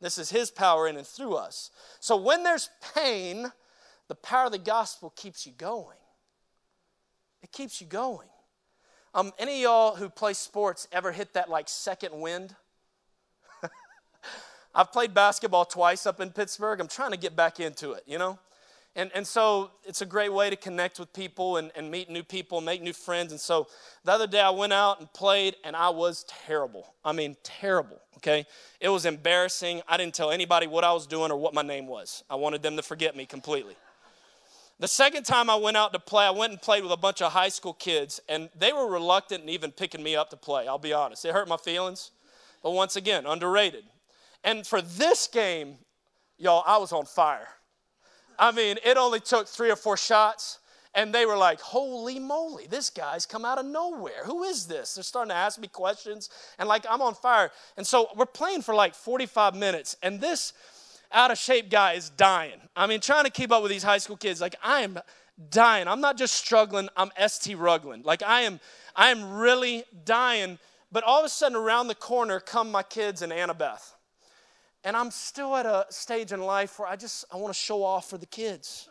this 0.00 0.18
is 0.18 0.28
His 0.28 0.50
power 0.50 0.88
in 0.88 0.96
and 0.96 1.06
through 1.06 1.34
us. 1.34 1.70
So 2.00 2.16
when 2.16 2.42
there's 2.42 2.68
pain, 2.96 3.52
the 4.08 4.16
power 4.16 4.46
of 4.46 4.52
the 4.52 4.58
gospel 4.58 5.12
keeps 5.14 5.46
you 5.46 5.52
going. 5.52 5.98
It 7.44 7.52
keeps 7.52 7.80
you 7.80 7.86
going. 7.86 8.28
Um, 9.18 9.32
any 9.36 9.56
of 9.56 9.60
y'all 9.62 9.96
who 9.96 10.08
play 10.08 10.32
sports 10.32 10.86
ever 10.92 11.10
hit 11.10 11.34
that 11.34 11.50
like 11.50 11.68
second 11.68 12.20
wind? 12.20 12.54
I've 14.76 14.92
played 14.92 15.12
basketball 15.12 15.64
twice 15.64 16.06
up 16.06 16.20
in 16.20 16.30
Pittsburgh. 16.30 16.78
I'm 16.78 16.86
trying 16.86 17.10
to 17.10 17.16
get 17.16 17.34
back 17.34 17.58
into 17.58 17.94
it, 17.94 18.04
you 18.06 18.16
know? 18.16 18.38
And, 18.94 19.10
and 19.16 19.26
so 19.26 19.72
it's 19.82 20.02
a 20.02 20.06
great 20.06 20.32
way 20.32 20.50
to 20.50 20.54
connect 20.54 21.00
with 21.00 21.12
people 21.12 21.56
and, 21.56 21.72
and 21.74 21.90
meet 21.90 22.08
new 22.08 22.22
people, 22.22 22.60
make 22.60 22.80
new 22.80 22.92
friends. 22.92 23.32
And 23.32 23.40
so 23.40 23.66
the 24.04 24.12
other 24.12 24.28
day 24.28 24.40
I 24.40 24.50
went 24.50 24.72
out 24.72 25.00
and 25.00 25.12
played 25.12 25.56
and 25.64 25.74
I 25.74 25.88
was 25.88 26.24
terrible. 26.46 26.94
I 27.04 27.10
mean, 27.10 27.36
terrible, 27.42 27.98
okay? 28.18 28.46
It 28.78 28.88
was 28.88 29.04
embarrassing. 29.04 29.82
I 29.88 29.96
didn't 29.96 30.14
tell 30.14 30.30
anybody 30.30 30.68
what 30.68 30.84
I 30.84 30.92
was 30.92 31.08
doing 31.08 31.32
or 31.32 31.36
what 31.38 31.54
my 31.54 31.62
name 31.62 31.88
was. 31.88 32.22
I 32.30 32.36
wanted 32.36 32.62
them 32.62 32.76
to 32.76 32.84
forget 32.84 33.16
me 33.16 33.26
completely. 33.26 33.74
The 34.80 34.88
second 34.88 35.24
time 35.24 35.50
I 35.50 35.56
went 35.56 35.76
out 35.76 35.92
to 35.92 35.98
play, 35.98 36.24
I 36.24 36.30
went 36.30 36.52
and 36.52 36.62
played 36.62 36.84
with 36.84 36.92
a 36.92 36.96
bunch 36.96 37.20
of 37.20 37.32
high 37.32 37.48
school 37.48 37.72
kids, 37.72 38.20
and 38.28 38.48
they 38.56 38.72
were 38.72 38.86
reluctant 38.86 39.42
in 39.42 39.48
even 39.48 39.72
picking 39.72 40.04
me 40.04 40.14
up 40.14 40.30
to 40.30 40.36
play. 40.36 40.68
I'll 40.68 40.78
be 40.78 40.92
honest. 40.92 41.24
It 41.24 41.32
hurt 41.32 41.48
my 41.48 41.56
feelings. 41.56 42.12
But 42.62 42.70
once 42.70 42.94
again, 42.94 43.26
underrated. 43.26 43.84
And 44.44 44.64
for 44.64 44.80
this 44.80 45.26
game, 45.26 45.78
y'all, 46.36 46.62
I 46.64 46.78
was 46.78 46.92
on 46.92 47.06
fire. 47.06 47.48
I 48.38 48.52
mean, 48.52 48.76
it 48.84 48.96
only 48.96 49.18
took 49.18 49.48
three 49.48 49.68
or 49.68 49.74
four 49.74 49.96
shots, 49.96 50.60
and 50.94 51.12
they 51.12 51.26
were 51.26 51.36
like, 51.36 51.60
Holy 51.60 52.20
moly, 52.20 52.68
this 52.68 52.88
guy's 52.88 53.26
come 53.26 53.44
out 53.44 53.58
of 53.58 53.66
nowhere. 53.66 54.24
Who 54.26 54.44
is 54.44 54.66
this? 54.66 54.94
They're 54.94 55.02
starting 55.02 55.30
to 55.30 55.36
ask 55.36 55.58
me 55.58 55.66
questions, 55.66 56.30
and 56.56 56.68
like, 56.68 56.86
I'm 56.88 57.02
on 57.02 57.14
fire. 57.14 57.50
And 57.76 57.84
so 57.84 58.10
we're 58.14 58.26
playing 58.26 58.62
for 58.62 58.76
like 58.76 58.94
45 58.94 59.56
minutes, 59.56 59.96
and 60.04 60.20
this 60.20 60.52
out 61.12 61.30
of 61.30 61.38
shape 61.38 61.70
guy 61.70 61.94
is 61.94 62.10
dying. 62.10 62.60
I 62.76 62.86
mean, 62.86 63.00
trying 63.00 63.24
to 63.24 63.30
keep 63.30 63.50
up 63.50 63.62
with 63.62 63.70
these 63.70 63.82
high 63.82 63.98
school 63.98 64.16
kids, 64.16 64.40
like 64.40 64.56
I 64.62 64.82
am 64.82 64.98
dying. 65.50 65.88
I'm 65.88 66.00
not 66.00 66.16
just 66.16 66.34
struggling, 66.34 66.88
I'm 66.96 67.10
ST 67.26 67.56
ruggling. 67.56 68.02
Like 68.02 68.22
I 68.22 68.42
am, 68.42 68.60
I 68.94 69.10
am 69.10 69.38
really 69.38 69.84
dying. 70.04 70.58
But 70.90 71.04
all 71.04 71.20
of 71.20 71.26
a 71.26 71.28
sudden 71.28 71.56
around 71.56 71.88
the 71.88 71.94
corner 71.94 72.40
come 72.40 72.70
my 72.70 72.82
kids 72.82 73.22
and 73.22 73.32
Annabeth. 73.32 73.94
And 74.84 74.96
I'm 74.96 75.10
still 75.10 75.54
at 75.56 75.66
a 75.66 75.86
stage 75.90 76.32
in 76.32 76.40
life 76.40 76.78
where 76.78 76.88
I 76.88 76.96
just 76.96 77.24
I 77.32 77.36
want 77.36 77.52
to 77.52 77.58
show 77.58 77.82
off 77.82 78.08
for 78.08 78.18
the 78.18 78.26
kids. 78.26 78.88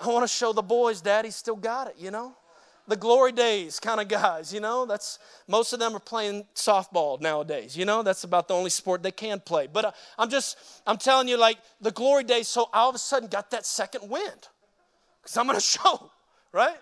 I 0.00 0.08
want 0.08 0.22
to 0.22 0.28
show 0.28 0.52
the 0.52 0.62
boys 0.62 1.00
daddy 1.00 1.30
still 1.30 1.56
got 1.56 1.88
it, 1.88 1.94
you 1.98 2.10
know? 2.10 2.36
The 2.86 2.96
glory 2.96 3.32
days 3.32 3.80
kind 3.80 4.00
of 4.00 4.08
guys, 4.08 4.52
you 4.52 4.60
know. 4.60 4.86
That's 4.86 5.18
most 5.48 5.72
of 5.72 5.80
them 5.80 5.94
are 5.94 6.00
playing 6.00 6.46
softball 6.54 7.20
nowadays, 7.20 7.76
you 7.76 7.84
know. 7.84 8.02
That's 8.02 8.24
about 8.24 8.48
the 8.48 8.54
only 8.54 8.70
sport 8.70 9.02
they 9.02 9.10
can 9.10 9.40
play. 9.40 9.66
But 9.66 9.84
uh, 9.86 9.92
I'm 10.18 10.28
just 10.28 10.58
I'm 10.86 10.98
telling 10.98 11.28
you 11.28 11.36
like 11.36 11.58
the 11.80 11.90
glory 11.90 12.24
days 12.24 12.48
so 12.48 12.68
all 12.72 12.88
of 12.88 12.94
a 12.94 12.98
sudden 12.98 13.28
got 13.28 13.50
that 13.52 13.66
second 13.66 14.08
wind. 14.08 14.48
Cuz 15.22 15.36
I'm 15.36 15.46
going 15.46 15.56
to 15.60 15.64
show, 15.64 16.10
right? 16.52 16.76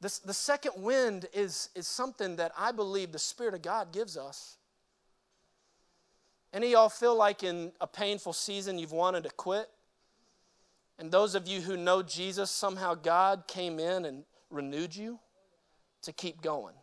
This, 0.00 0.18
the 0.18 0.34
second 0.34 0.72
wind 0.76 1.26
is, 1.32 1.70
is 1.74 1.88
something 1.88 2.36
that 2.36 2.52
I 2.56 2.72
believe 2.72 3.12
the 3.12 3.18
Spirit 3.18 3.54
of 3.54 3.62
God 3.62 3.92
gives 3.92 4.16
us. 4.16 4.56
Any 6.52 6.66
of 6.66 6.72
y'all 6.72 6.88
feel 6.88 7.16
like 7.16 7.42
in 7.42 7.72
a 7.80 7.86
painful 7.86 8.32
season 8.32 8.78
you've 8.78 8.92
wanted 8.92 9.24
to 9.24 9.30
quit? 9.30 9.68
And 10.98 11.10
those 11.10 11.34
of 11.34 11.46
you 11.46 11.60
who 11.60 11.76
know 11.76 12.02
Jesus, 12.02 12.50
somehow 12.50 12.94
God 12.94 13.44
came 13.46 13.78
in 13.78 14.04
and 14.04 14.24
renewed 14.50 14.94
you? 14.94 15.18
To 16.06 16.12
keep 16.12 16.42
going. 16.42 16.74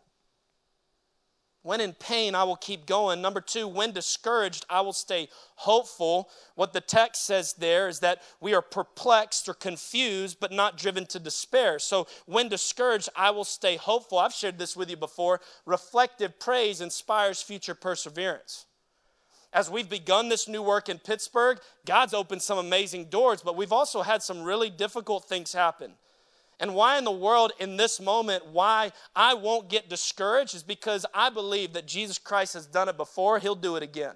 When 1.63 1.79
in 1.79 1.93
pain, 1.93 2.35
I 2.35 2.43
will 2.43 2.57
keep 2.57 2.85
going. 2.85 3.21
Number 3.21 3.39
two, 3.39 3.69
when 3.69 3.93
discouraged, 3.93 4.65
I 4.69 4.81
will 4.81 4.91
stay 4.91 5.29
hopeful. 5.55 6.29
What 6.55 6.73
the 6.73 6.81
text 6.81 7.25
says 7.25 7.53
there 7.53 7.87
is 7.87 8.01
that 8.01 8.21
we 8.41 8.53
are 8.53 8.61
perplexed 8.61 9.47
or 9.47 9.53
confused, 9.53 10.37
but 10.41 10.51
not 10.51 10.77
driven 10.77 11.05
to 11.07 11.19
despair. 11.19 11.79
So 11.79 12.07
when 12.25 12.49
discouraged, 12.49 13.07
I 13.15 13.31
will 13.31 13.45
stay 13.45 13.77
hopeful. 13.77 14.19
I've 14.19 14.33
shared 14.33 14.57
this 14.57 14.75
with 14.75 14.89
you 14.89 14.97
before. 14.97 15.39
Reflective 15.65 16.37
praise 16.37 16.81
inspires 16.81 17.41
future 17.41 17.75
perseverance. 17.75 18.65
As 19.53 19.69
we've 19.69 19.89
begun 19.89 20.27
this 20.27 20.49
new 20.49 20.63
work 20.63 20.89
in 20.89 20.97
Pittsburgh, 20.97 21.59
God's 21.85 22.13
opened 22.13 22.41
some 22.41 22.57
amazing 22.57 23.05
doors, 23.05 23.41
but 23.41 23.55
we've 23.55 23.71
also 23.71 24.01
had 24.01 24.21
some 24.21 24.43
really 24.43 24.69
difficult 24.69 25.29
things 25.29 25.53
happen. 25.53 25.93
And 26.59 26.75
why 26.75 26.97
in 26.97 27.03
the 27.03 27.11
world, 27.11 27.51
in 27.59 27.77
this 27.77 27.99
moment, 27.99 28.45
why 28.47 28.91
I 29.15 29.33
won't 29.33 29.69
get 29.69 29.89
discouraged 29.89 30.55
is 30.55 30.63
because 30.63 31.05
I 31.13 31.29
believe 31.29 31.73
that 31.73 31.87
Jesus 31.87 32.17
Christ 32.17 32.53
has 32.53 32.67
done 32.67 32.89
it 32.89 32.97
before, 32.97 33.39
He'll 33.39 33.55
do 33.55 33.75
it 33.75 33.83
again. 33.83 34.15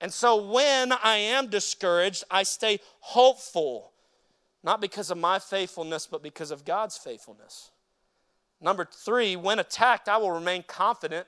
And 0.00 0.12
so 0.12 0.50
when 0.50 0.92
I 0.92 1.16
am 1.16 1.48
discouraged, 1.48 2.24
I 2.30 2.42
stay 2.42 2.80
hopeful, 3.00 3.92
not 4.62 4.80
because 4.80 5.10
of 5.10 5.18
my 5.18 5.38
faithfulness, 5.38 6.06
but 6.06 6.22
because 6.22 6.50
of 6.50 6.64
God's 6.64 6.96
faithfulness. 6.96 7.70
Number 8.60 8.86
three, 8.90 9.36
when 9.36 9.58
attacked, 9.58 10.08
I 10.08 10.16
will 10.16 10.32
remain 10.32 10.64
confident. 10.66 11.26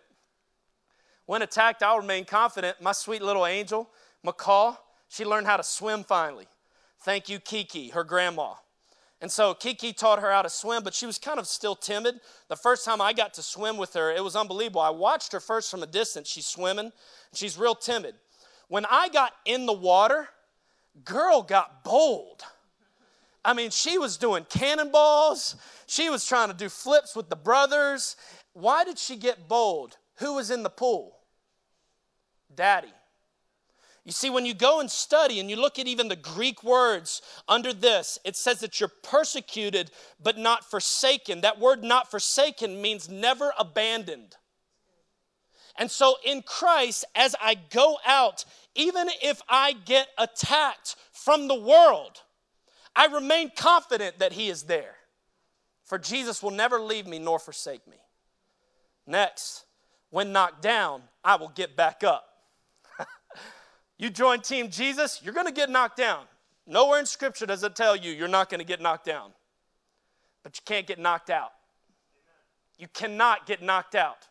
When 1.27 1.43
attacked, 1.43 1.83
I'll 1.83 1.99
remain 1.99 2.25
confident. 2.25 2.81
My 2.81 2.93
sweet 2.93 3.23
little 3.23 3.47
angel, 3.47 3.91
McCall, 4.25 4.77
she 5.09 5.25
learned 5.25 5.47
how 5.47 5.57
to 5.57 5.63
swim 5.63 6.05
finally. 6.05 6.47
Thank 7.01 7.29
you, 7.29 7.39
Kiki, 7.39 7.89
her 7.91 8.05
grandma. 8.05 8.55
And 9.23 9.31
so 9.31 9.55
Kiki 9.55 9.93
taught 9.93 10.19
her 10.19 10.33
how 10.33 10.43
to 10.43 10.51
swim, 10.51 10.83
but 10.83 10.93
she 10.93 11.07
was 11.07 11.17
kind 11.17 11.39
of 11.39 11.47
still 11.47 11.77
timid. 11.77 12.21
The 12.49 12.57
first 12.57 12.85
time 12.85 13.01
I 13.01 13.13
got 13.13 13.35
to 13.35 13.43
swim 13.43 13.77
with 13.77 13.95
her, 13.95 14.11
it 14.11 14.23
was 14.23 14.35
unbelievable. 14.35 14.81
I 14.81 14.91
watched 14.91 15.33
her 15.33 15.39
first 15.39 15.71
from 15.71 15.85
a 15.85 15.87
distance. 15.87 16.29
She's 16.29 16.45
swimming, 16.45 16.91
she's 17.33 17.57
real 17.57 17.77
timid. 17.77 18.17
When 18.67 18.85
I 18.91 19.09
got 19.09 19.33
in 19.45 19.65
the 19.67 19.73
water, 19.73 20.29
girl 21.05 21.43
got 21.43 21.85
bold. 21.85 22.43
I 23.45 23.55
mean, 23.55 23.71
she 23.71 23.97
was 23.97 24.17
doing 24.17 24.45
cannonballs. 24.51 25.55
She 25.87 26.11
was 26.11 26.27
trying 26.27 26.49
to 26.49 26.55
do 26.55 26.69
flips 26.69 27.15
with 27.15 27.29
the 27.29 27.37
brothers. 27.37 28.17
Why 28.55 28.85
did 28.85 28.99
she 28.99 29.17
get 29.17 29.49
bold? 29.49 29.97
Who 30.17 30.35
was 30.35 30.51
in 30.51 30.65
the 30.65 30.71
pool? 30.71 31.17
Daddy. 32.53 32.93
You 34.05 34.13
see, 34.13 34.31
when 34.31 34.45
you 34.45 34.55
go 34.55 34.81
and 34.81 34.91
study 34.91 35.39
and 35.39 35.49
you 35.49 35.57
look 35.57 35.79
at 35.79 35.87
even 35.87 36.09
the 36.09 36.17
Greek 36.17 36.65
words 36.65 37.23
under 37.49 37.73
this, 37.73 38.19
it 38.25 38.35
says 38.35 38.59
that 38.61 38.81
you're 38.81 38.91
persecuted 39.03 39.93
but 40.21 40.37
not 40.37 40.69
forsaken. 40.69 41.43
That 41.43 41.61
word 41.61 41.85
not 41.85 42.11
forsaken 42.11 42.83
means 42.83 43.09
never 43.09 43.53
abandoned. 43.57 44.37
And 45.79 45.91
so 45.91 46.17
in 46.25 46.43
Christ, 46.43 47.05
as 47.15 47.37
I 47.41 47.55
go 47.55 47.99
out, 48.05 48.45
even 48.75 49.09
if 49.23 49.41
I 49.49 49.73
get 49.73 50.09
attacked 50.19 50.97
from 51.13 51.47
the 51.47 51.59
world, 51.59 52.23
I 52.97 53.07
remain 53.07 53.53
confident 53.55 54.19
that 54.19 54.33
He 54.33 54.49
is 54.49 54.65
there. 54.65 54.97
For 55.85 55.99
Jesus 55.99 56.43
will 56.43 56.51
never 56.51 56.81
leave 56.81 57.07
me 57.07 57.19
nor 57.19 57.39
forsake 57.39 57.87
me. 57.87 57.99
Next, 59.07 59.65
when 60.11 60.33
knocked 60.33 60.61
down, 60.63 61.03
I 61.25 61.37
will 61.37 61.49
get 61.49 61.77
back 61.77 62.03
up. 62.03 62.32
You 64.03 64.11
join 64.11 64.41
Team 64.41 64.69
Jesus, 64.69 65.21
you're 65.23 65.33
going 65.33 65.47
to 65.47 65.53
get 65.53 65.71
knocked 65.71 65.97
down. 65.97 66.25
Nowhere 66.67 66.99
in 66.99 67.07
Scripture 67.07 67.47
does 67.47 67.63
it 67.63 67.77
tell 67.77 67.95
you 67.95 68.11
you're 68.11 68.27
not 68.27 68.51
going 68.51 68.59
to 68.59 68.67
get 68.67 68.81
knocked 68.81 69.07
down, 69.07 69.31
but 70.43 70.57
you 70.57 70.63
can't 70.65 70.89
get 70.89 70.99
knocked 70.99 71.31
out. 71.31 71.53
You 72.79 72.89
cannot 72.89 73.47
get 73.47 73.63
knocked 73.63 73.95
out. 73.95 74.27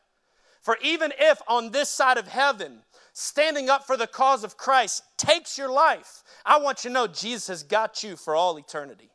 For 0.62 0.78
even 0.82 1.14
if 1.18 1.42
on 1.48 1.72
this 1.72 1.88
side 1.88 2.18
of 2.18 2.28
heaven, 2.28 2.80
standing 3.14 3.70
up 3.70 3.88
for 3.88 3.96
the 3.96 4.08
cause 4.08 4.44
of 4.44 4.58
Christ 4.58 5.04
takes 5.16 5.58
your 5.58 5.72
life, 5.72 6.24
I 6.46 6.60
want 6.60 6.84
you 6.84 6.90
to 6.90 6.94
know 6.94 7.08
Jesus 7.08 7.48
has 7.48 7.64
got 7.64 8.04
you 8.04 8.18
for 8.18 8.36
all 8.36 8.58
eternity. 8.58 9.10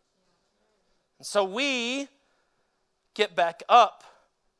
And 1.18 1.26
so 1.26 1.44
we 1.44 2.08
get 3.12 3.36
back 3.36 3.62
up. 3.68 4.04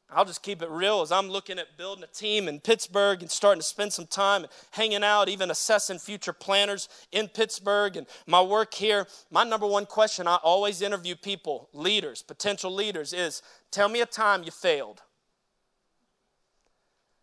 I'll 0.09 0.25
just 0.25 0.43
keep 0.43 0.63
it 0.63 0.71
real 0.71 1.03
as 1.03 1.11
I'm 1.11 1.29
looking 1.29 1.59
at 1.59 1.77
building 1.77 2.05
a 2.05 2.07
team 2.07 2.47
in 2.47 2.61
Pittsburgh 2.61 3.23
and 3.23 3.31
starting 3.31 3.61
to 3.61 3.67
spend 3.67 3.93
some 3.93 4.07
time 4.07 4.45
and 4.45 4.53
hanging 4.71 5.03
out, 5.03 5.29
even 5.29 5.51
assessing 5.51 5.99
future 5.99 6.33
planters 6.33 6.89
in 7.11 7.27
Pittsburgh 7.27 7.97
and 7.97 8.07
my 8.27 8.41
work 8.41 8.73
here. 8.73 9.09
My 9.31 9.43
number 9.43 9.67
one 9.67 9.85
question 9.85 10.29
I 10.29 10.37
always 10.37 10.81
interview 10.81 11.17
people, 11.17 11.69
leaders, 11.73 12.23
potential 12.23 12.73
leaders, 12.73 13.13
is 13.13 13.43
tell 13.73 13.89
me 13.89 14.01
a 14.01 14.07
time 14.07 14.45
you 14.45 14.53
failed. 14.53 15.03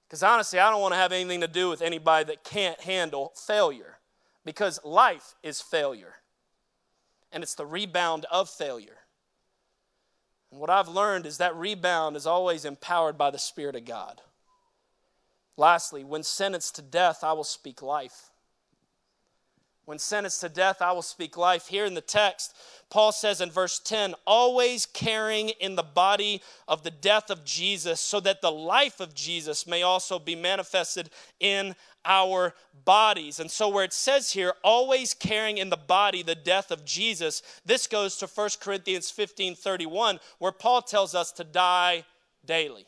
Because 0.08 0.22
honestly, 0.22 0.60
I 0.60 0.69
don't 0.69 0.82
want 0.82 0.93
to 0.93 1.00
have 1.00 1.13
anything 1.13 1.41
to 1.41 1.48
do 1.48 1.69
with 1.69 1.82
anybody 1.82 2.26
that 2.26 2.43
can't 2.43 2.80
handle 2.82 3.32
failure 3.36 4.00
because 4.43 4.80
life 4.84 5.36
is 5.41 5.62
failure 5.62 6.15
and 7.32 7.43
it's 7.43 7.56
the 7.56 7.65
rebound 7.65 8.26
of 8.30 8.50
failure. 8.50 8.98
And 10.54 10.62
what 10.62 10.70
I've 10.70 10.88
learned 10.88 11.26
is 11.26 11.39
that 11.39 11.56
rebound 11.56 12.16
is 12.16 12.28
always 12.28 12.63
empowered 12.63 13.18
by 13.18 13.32
the 13.32 13.39
Spirit 13.39 13.76
of 13.76 13.86
God. 13.86 14.22
Lastly, 15.58 16.04
when 16.04 16.22
sentenced 16.22 16.76
to 16.76 16.84
death, 16.84 17.24
I 17.24 17.34
will 17.34 17.44
speak 17.44 17.82
life. 17.82 18.30
When 19.86 19.98
sentenced 19.98 20.42
to 20.42 20.50
death, 20.50 20.80
I 20.80 20.92
will 20.92 21.02
speak 21.02 21.38
life. 21.38 21.66
Here 21.66 21.86
in 21.86 21.96
the 21.96 22.02
text, 22.02 22.56
Paul 22.92 23.12
says 23.12 23.42
in 23.42 23.50
verse 23.50 23.80
10, 23.80 24.13
always 24.28 24.86
carrying 24.86 25.50
in 25.60 25.76
the 25.76 25.82
body 25.82 26.39
of 26.68 26.84
the 26.84 26.92
death 26.92 27.32
of 27.32 27.44
Jesus, 27.44 28.00
so 28.00 28.20
that 28.20 28.42
the 28.44 28.52
life 28.52 29.00
of 29.00 29.16
Jesus 29.16 29.66
may 29.66 29.82
also 29.82 30.20
be 30.20 30.36
manifested 30.36 31.10
in 31.39 31.76
our 32.06 32.54
bodies. 32.86 33.39
And 33.39 33.50
so, 33.50 33.70
where 33.70 33.84
it 33.84 33.94
says 33.94 34.32
here, 34.32 34.54
always 34.63 35.13
carrying 35.13 35.58
in 35.58 35.70
the 35.70 35.78
body 35.78 36.24
the 36.24 36.36
death 36.36 36.72
of 36.72 36.86
Jesus, 36.86 37.42
this 37.66 37.88
goes 37.88 38.18
to 38.18 38.28
1 38.28 38.50
Corinthians 38.60 39.10
15 39.12 39.56
31, 39.56 40.20
where 40.39 40.52
Paul 40.52 40.82
tells 40.82 41.16
us 41.16 41.32
to 41.34 41.44
die 41.44 42.06
daily. 42.46 42.86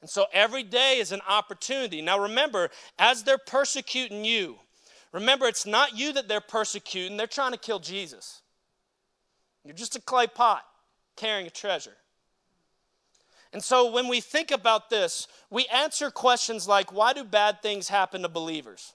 And 0.00 0.10
so, 0.10 0.26
every 0.32 0.62
day 0.62 0.98
is 0.98 1.12
an 1.12 1.22
opportunity. 1.28 2.02
Now, 2.02 2.20
remember, 2.20 2.70
as 2.98 3.22
they're 3.22 3.38
persecuting 3.38 4.24
you, 4.24 4.58
Remember, 5.16 5.46
it's 5.46 5.64
not 5.64 5.96
you 5.96 6.12
that 6.12 6.28
they're 6.28 6.42
persecuting, 6.42 7.16
they're 7.16 7.26
trying 7.26 7.52
to 7.52 7.58
kill 7.58 7.78
Jesus. 7.78 8.42
You're 9.64 9.74
just 9.74 9.96
a 9.96 10.00
clay 10.00 10.26
pot 10.26 10.62
carrying 11.16 11.46
a 11.46 11.50
treasure. 11.50 11.96
And 13.52 13.62
so 13.62 13.90
when 13.90 14.08
we 14.08 14.20
think 14.20 14.50
about 14.50 14.90
this, 14.90 15.28
we 15.50 15.66
answer 15.66 16.10
questions 16.10 16.68
like 16.68 16.92
why 16.92 17.12
do 17.12 17.24
bad 17.24 17.62
things 17.62 17.88
happen 17.88 18.22
to 18.22 18.28
believers? 18.28 18.94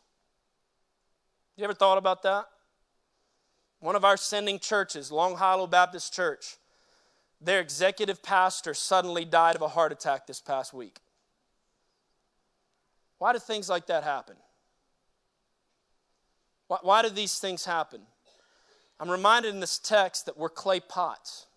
You 1.56 1.64
ever 1.64 1.74
thought 1.74 1.98
about 1.98 2.24
that? 2.24 2.46
One 3.80 3.96
of 3.96 4.06
our 4.06 4.18
sending 4.18 4.60
churches, 4.60 5.12
Long 5.12 5.36
Hollow 5.36 5.68
Baptist 5.68 6.14
Church, 6.14 6.58
their 7.40 7.60
executive 7.60 8.22
pastor 8.22 8.74
suddenly 8.74 9.26
died 9.26 9.56
of 9.56 9.64
a 9.64 9.68
heart 9.68 9.92
attack 9.92 10.28
this 10.28 10.40
past 10.40 10.74
week. 10.74 11.00
Why 13.18 13.34
do 13.34 13.40
things 13.40 13.70
like 13.70 13.88
that 13.88 14.04
happen? 14.04 14.36
Why, 16.68 16.78
why 16.82 17.02
do 17.02 17.10
these 17.10 17.40
things 17.40 17.66
happen? 17.66 18.02
I'm 19.00 19.10
reminded 19.10 19.54
in 19.54 19.60
this 19.60 19.80
text 19.80 20.28
that 20.28 20.38
we're 20.38 20.50
clay 20.50 20.80
pots. 20.80 21.48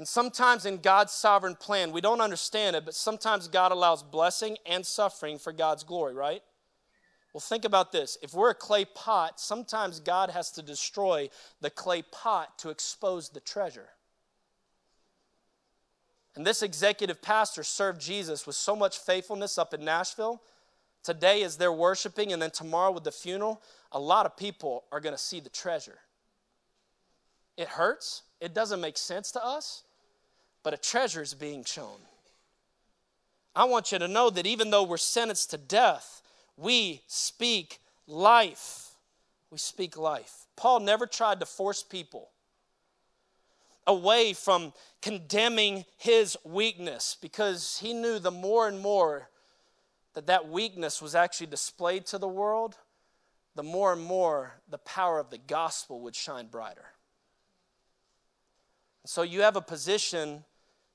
And 0.00 0.08
sometimes 0.08 0.64
in 0.64 0.78
God's 0.78 1.12
sovereign 1.12 1.56
plan, 1.56 1.92
we 1.92 2.00
don't 2.00 2.22
understand 2.22 2.74
it, 2.74 2.86
but 2.86 2.94
sometimes 2.94 3.48
God 3.48 3.70
allows 3.70 4.02
blessing 4.02 4.56
and 4.64 4.86
suffering 4.86 5.38
for 5.38 5.52
God's 5.52 5.84
glory, 5.84 6.14
right? 6.14 6.42
Well, 7.34 7.42
think 7.42 7.66
about 7.66 7.92
this. 7.92 8.16
If 8.22 8.32
we're 8.32 8.48
a 8.48 8.54
clay 8.54 8.86
pot, 8.86 9.38
sometimes 9.38 10.00
God 10.00 10.30
has 10.30 10.52
to 10.52 10.62
destroy 10.62 11.28
the 11.60 11.68
clay 11.68 12.00
pot 12.00 12.58
to 12.60 12.70
expose 12.70 13.28
the 13.28 13.40
treasure. 13.40 13.90
And 16.34 16.46
this 16.46 16.62
executive 16.62 17.20
pastor 17.20 17.62
served 17.62 18.00
Jesus 18.00 18.46
with 18.46 18.56
so 18.56 18.74
much 18.74 18.96
faithfulness 19.00 19.58
up 19.58 19.74
in 19.74 19.84
Nashville 19.84 20.40
Today, 21.02 21.42
as 21.42 21.56
they're 21.56 21.70
worshiping, 21.70 22.32
and 22.32 22.40
then 22.40 22.50
tomorrow 22.50 22.90
with 22.90 23.04
the 23.04 23.12
funeral, 23.12 23.60
a 23.92 24.00
lot 24.00 24.24
of 24.24 24.36
people 24.36 24.84
are 24.90 25.00
going 25.00 25.14
to 25.14 25.22
see 25.22 25.40
the 25.40 25.50
treasure. 25.50 25.98
It 27.58 27.68
hurts, 27.68 28.22
it 28.40 28.54
doesn't 28.54 28.80
make 28.80 28.96
sense 28.98 29.30
to 29.32 29.44
us, 29.44 29.84
but 30.62 30.74
a 30.74 30.76
treasure 30.76 31.22
is 31.22 31.34
being 31.34 31.64
shown. 31.64 31.98
I 33.54 33.64
want 33.64 33.92
you 33.92 33.98
to 33.98 34.08
know 34.08 34.30
that 34.30 34.46
even 34.46 34.70
though 34.70 34.84
we're 34.84 34.96
sentenced 34.96 35.50
to 35.50 35.58
death, 35.58 36.22
we 36.56 37.02
speak 37.06 37.78
life. 38.06 38.90
We 39.50 39.58
speak 39.58 39.96
life. 39.96 40.46
Paul 40.56 40.80
never 40.80 41.06
tried 41.06 41.40
to 41.40 41.46
force 41.46 41.82
people 41.82 42.30
away 43.86 44.34
from 44.34 44.72
condemning 45.02 45.84
his 45.96 46.36
weakness 46.44 47.16
because 47.20 47.78
he 47.82 47.92
knew 47.92 48.18
the 48.18 48.30
more 48.30 48.68
and 48.68 48.78
more 48.78 49.28
that 50.14 50.26
that 50.26 50.48
weakness 50.48 51.00
was 51.00 51.14
actually 51.14 51.46
displayed 51.46 52.06
to 52.06 52.18
the 52.18 52.28
world, 52.28 52.76
the 53.54 53.62
more 53.62 53.92
and 53.92 54.02
more 54.02 54.54
the 54.68 54.78
power 54.78 55.18
of 55.18 55.30
the 55.30 55.38
gospel 55.38 56.00
would 56.00 56.14
shine 56.14 56.46
brighter. 56.46 56.84
So 59.06 59.22
you 59.22 59.40
have 59.42 59.56
a 59.56 59.62
position 59.62 60.44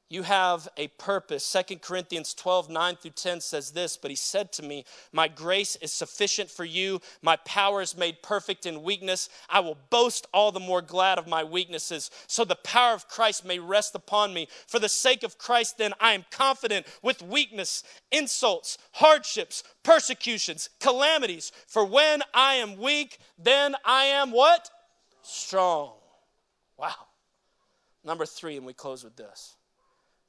you 0.07 0.21
have 0.21 0.67
a 0.77 0.87
purpose. 0.89 1.43
Second 1.43 1.81
Corinthians 1.81 2.35
12, 2.35 2.69
9 2.69 2.95
through 2.97 3.11
10 3.11 3.41
says 3.41 3.71
this, 3.71 3.97
but 3.97 4.11
he 4.11 4.15
said 4.15 4.51
to 4.53 4.63
me, 4.63 4.85
My 5.11 5.27
grace 5.27 5.75
is 5.77 5.91
sufficient 5.91 6.51
for 6.51 6.63
you. 6.63 7.01
My 7.23 7.37
power 7.37 7.81
is 7.81 7.97
made 7.97 8.21
perfect 8.21 8.67
in 8.67 8.83
weakness. 8.83 9.29
I 9.49 9.61
will 9.61 9.77
boast 9.89 10.27
all 10.31 10.51
the 10.51 10.59
more 10.59 10.83
glad 10.83 11.17
of 11.17 11.27
my 11.27 11.43
weaknesses, 11.43 12.11
so 12.27 12.45
the 12.45 12.55
power 12.55 12.93
of 12.93 13.07
Christ 13.07 13.45
may 13.45 13.57
rest 13.57 13.95
upon 13.95 14.31
me. 14.31 14.47
For 14.67 14.77
the 14.77 14.89
sake 14.89 15.23
of 15.23 15.39
Christ, 15.39 15.79
then, 15.79 15.93
I 15.99 16.13
am 16.13 16.25
confident 16.29 16.85
with 17.01 17.23
weakness, 17.23 17.83
insults, 18.11 18.77
hardships, 18.93 19.63
persecutions, 19.81 20.69
calamities. 20.79 21.51
For 21.67 21.83
when 21.83 22.21
I 22.31 22.55
am 22.55 22.77
weak, 22.77 23.17
then 23.39 23.75
I 23.83 24.05
am 24.05 24.31
what? 24.31 24.69
Strong. 25.23 25.93
Wow. 26.77 26.93
Number 28.03 28.27
three, 28.27 28.55
and 28.55 28.67
we 28.67 28.73
close 28.73 29.03
with 29.03 29.15
this. 29.15 29.55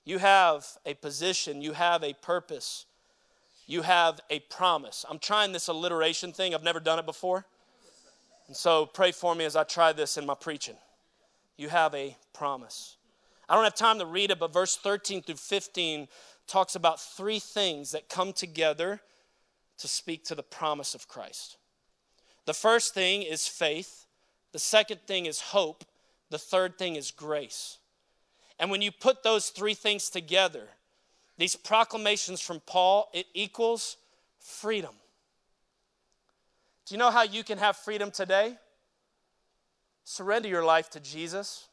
You 0.07 0.19
have 0.19 0.65
a 0.87 0.95
position, 0.95 1.61
you 1.61 1.73
have 1.73 2.05
a 2.05 2.15
purpose, 2.15 2.87
you 3.67 3.83
have 3.83 4.21
a 4.31 4.39
promise. 4.39 5.05
I'm 5.11 5.19
trying 5.19 5.51
this 5.51 5.67
alliteration 5.67 6.33
thing, 6.33 6.55
I've 6.55 6.63
never 6.63 6.79
done 6.79 7.01
it 7.01 7.05
before. 7.05 7.45
And 8.47 8.57
so 8.57 8.87
pray 8.87 9.11
for 9.11 9.35
me 9.35 9.45
as 9.45 9.57
I 9.57 9.65
try 9.65 9.93
this 9.93 10.17
in 10.17 10.25
my 10.25 10.35
preaching. 10.35 10.77
You 11.57 11.69
have 11.71 11.93
a 11.93 12.17
promise. 12.33 12.97
I 13.49 13.57
don't 13.57 13.65
have 13.65 13.75
time 13.75 13.99
to 13.99 14.07
read 14.07 14.31
it, 14.31 14.39
but 14.39 14.53
verse 14.53 14.77
13 14.77 15.23
through 15.23 15.35
15 15.35 16.07
talks 16.47 16.77
about 16.77 17.01
three 17.01 17.41
things 17.41 17.91
that 17.91 18.09
come 18.09 18.33
together 18.33 19.01
to 19.79 19.89
speak 19.89 20.25
to 20.27 20.37
the 20.37 20.43
promise 20.45 20.95
of 20.95 21.09
Christ. 21.09 21.57
The 22.45 22.55
first 22.55 22.95
thing 22.95 23.23
is 23.23 23.49
faith, 23.49 24.07
the 24.53 24.61
second 24.61 25.01
thing 25.09 25.27
is 25.27 25.41
hope, 25.41 25.85
the 26.31 26.39
third 26.39 26.79
thing 26.79 26.95
is 26.95 27.11
grace. 27.11 27.79
And 28.59 28.71
when 28.71 28.83
you 28.83 28.91
put 28.91 29.23
those 29.23 29.51
three 29.51 29.75
things 29.75 30.09
together, 30.09 30.69
these 31.39 31.57
proclamations 31.57 32.41
from 32.41 32.61
Paul, 32.61 33.11
it 33.13 33.27
equals 33.35 33.97
freedom. 34.39 34.95
Do 36.87 36.95
you 36.95 36.99
know 36.99 37.11
how 37.11 37.25
you 37.25 37.45
can 37.45 37.59
have 37.59 37.77
freedom 37.77 38.11
today? 38.11 38.57
Surrender 40.05 40.49
your 40.49 40.65
life 40.65 40.89
to 40.91 41.01
Jesus. 41.01 41.67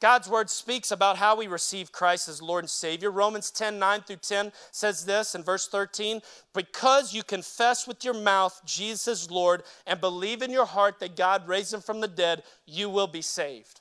God's 0.00 0.30
word 0.30 0.48
speaks 0.48 0.90
about 0.90 1.18
how 1.18 1.36
we 1.36 1.46
receive 1.46 1.92
Christ 1.92 2.26
as 2.26 2.40
Lord 2.40 2.64
and 2.64 2.70
Savior. 2.70 3.10
Romans 3.10 3.50
10 3.50 3.78
9 3.78 4.00
through 4.00 4.16
10 4.16 4.50
says 4.72 5.04
this 5.04 5.34
in 5.34 5.42
verse 5.42 5.68
13 5.68 6.22
Because 6.54 7.12
you 7.12 7.22
confess 7.22 7.86
with 7.86 8.02
your 8.02 8.14
mouth 8.14 8.58
Jesus 8.64 9.30
Lord 9.30 9.62
and 9.86 10.00
believe 10.00 10.40
in 10.40 10.50
your 10.50 10.64
heart 10.64 10.98
that 11.00 11.16
God 11.16 11.46
raised 11.46 11.74
him 11.74 11.82
from 11.82 12.00
the 12.00 12.08
dead, 12.08 12.42
you 12.64 12.88
will 12.88 13.06
be 13.06 13.20
saved. 13.20 13.79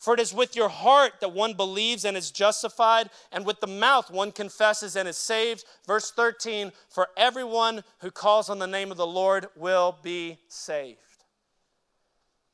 For 0.00 0.14
it 0.14 0.20
is 0.20 0.32
with 0.32 0.56
your 0.56 0.70
heart 0.70 1.20
that 1.20 1.34
one 1.34 1.52
believes 1.52 2.06
and 2.06 2.16
is 2.16 2.30
justified, 2.30 3.10
and 3.32 3.44
with 3.44 3.60
the 3.60 3.66
mouth 3.66 4.10
one 4.10 4.32
confesses 4.32 4.96
and 4.96 5.06
is 5.06 5.18
saved. 5.18 5.64
Verse 5.86 6.10
13 6.10 6.72
For 6.88 7.08
everyone 7.18 7.84
who 8.00 8.10
calls 8.10 8.48
on 8.48 8.58
the 8.58 8.66
name 8.66 8.90
of 8.90 8.96
the 8.96 9.06
Lord 9.06 9.48
will 9.54 9.98
be 10.02 10.38
saved. 10.48 10.98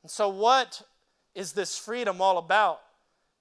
And 0.02 0.10
so, 0.10 0.28
what 0.28 0.82
is 1.36 1.52
this 1.52 1.78
freedom 1.78 2.20
all 2.20 2.38
about? 2.38 2.80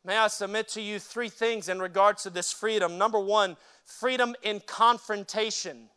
May 0.03 0.17
I 0.17 0.27
submit 0.27 0.67
to 0.69 0.81
you 0.81 0.99
three 0.99 1.29
things 1.29 1.67
in 1.67 1.79
regards 1.79 2.21
to 2.23 2.29
this 2.29 2.51
freedom. 2.53 2.99
Number 2.99 3.19
one, 3.19 3.57
freedom 3.85 4.35
in 4.43 4.59
confrontation. 4.59 5.89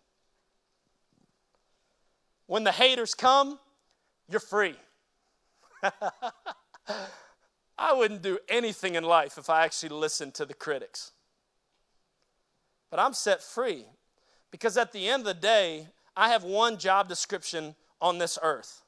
When 2.46 2.64
the 2.64 2.72
haters 2.72 3.14
come, 3.14 3.58
you're 4.30 4.40
free. 4.40 4.76
I 7.78 7.92
wouldn't 7.92 8.22
do 8.22 8.38
anything 8.48 8.96
in 8.96 9.04
life 9.04 9.38
if 9.38 9.48
I 9.48 9.64
actually 9.64 9.90
listened 9.90 10.34
to 10.34 10.44
the 10.44 10.54
critics. 10.54 11.12
But 12.90 12.98
I'm 12.98 13.12
set 13.12 13.42
free 13.42 13.84
because 14.50 14.76
at 14.76 14.92
the 14.92 15.08
end 15.08 15.20
of 15.20 15.26
the 15.26 15.34
day, 15.34 15.86
I 16.16 16.30
have 16.30 16.42
one 16.42 16.78
job 16.78 17.08
description 17.08 17.76
on 18.00 18.18
this 18.18 18.38
earth 18.42 18.82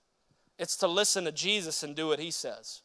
it's 0.60 0.76
to 0.76 0.86
listen 0.86 1.24
to 1.24 1.32
Jesus 1.32 1.82
and 1.82 1.96
do 1.96 2.08
what 2.08 2.20
he 2.20 2.30
says. 2.30 2.82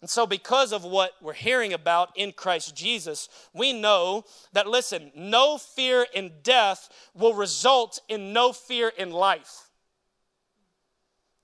And 0.00 0.08
so, 0.08 0.26
because 0.26 0.72
of 0.72 0.84
what 0.84 1.12
we're 1.20 1.34
hearing 1.34 1.74
about 1.74 2.08
in 2.16 2.32
Christ 2.32 2.74
Jesus, 2.74 3.28
we 3.52 3.74
know 3.74 4.24
that, 4.54 4.66
listen, 4.66 5.12
no 5.14 5.58
fear 5.58 6.06
in 6.14 6.32
death 6.42 6.88
will 7.14 7.34
result 7.34 8.00
in 8.08 8.32
no 8.32 8.54
fear 8.54 8.90
in 8.96 9.10
life. 9.10 9.68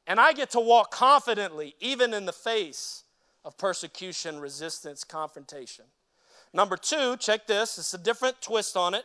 And 0.08 0.18
I 0.18 0.32
get 0.32 0.50
to 0.50 0.60
walk 0.60 0.90
confidently, 0.90 1.76
even 1.80 2.14
in 2.14 2.24
the 2.24 2.32
face 2.32 3.04
of 3.44 3.58
persecution, 3.58 4.40
resistance, 4.40 5.04
confrontation. 5.04 5.84
Number 6.54 6.78
two, 6.78 7.18
check 7.18 7.46
this, 7.46 7.78
it's 7.78 7.92
a 7.92 7.98
different 7.98 8.40
twist 8.40 8.76
on 8.76 8.94
it 8.94 9.04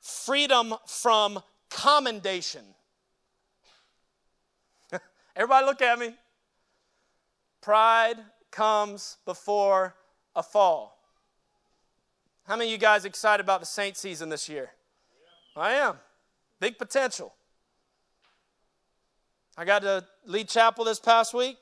freedom 0.00 0.74
from 0.86 1.40
commendation. 1.70 2.62
Everybody, 5.36 5.66
look 5.66 5.82
at 5.82 5.98
me. 5.98 6.14
Pride 7.60 8.18
comes 8.50 9.16
before 9.24 9.96
a 10.36 10.42
fall. 10.42 11.02
How 12.46 12.56
many 12.56 12.70
of 12.70 12.72
you 12.72 12.78
guys 12.78 13.04
excited 13.04 13.42
about 13.42 13.60
the 13.60 13.66
Saint 13.66 13.96
season 13.96 14.28
this 14.28 14.48
year? 14.48 14.70
Yeah. 15.56 15.62
I 15.62 15.72
am. 15.72 15.96
Big 16.60 16.78
potential. 16.78 17.34
I 19.58 19.64
got 19.64 19.82
to 19.82 20.04
lead 20.24 20.48
chapel 20.48 20.84
this 20.84 21.00
past 21.00 21.34
week. 21.34 21.56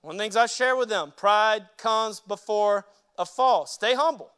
One 0.00 0.16
of 0.16 0.18
the 0.18 0.24
things 0.24 0.34
I 0.34 0.46
share 0.46 0.74
with 0.74 0.88
them 0.88 1.12
pride 1.16 1.62
comes 1.78 2.18
before 2.18 2.86
a 3.16 3.24
fall. 3.24 3.66
Stay 3.66 3.94
humble. 3.94 4.32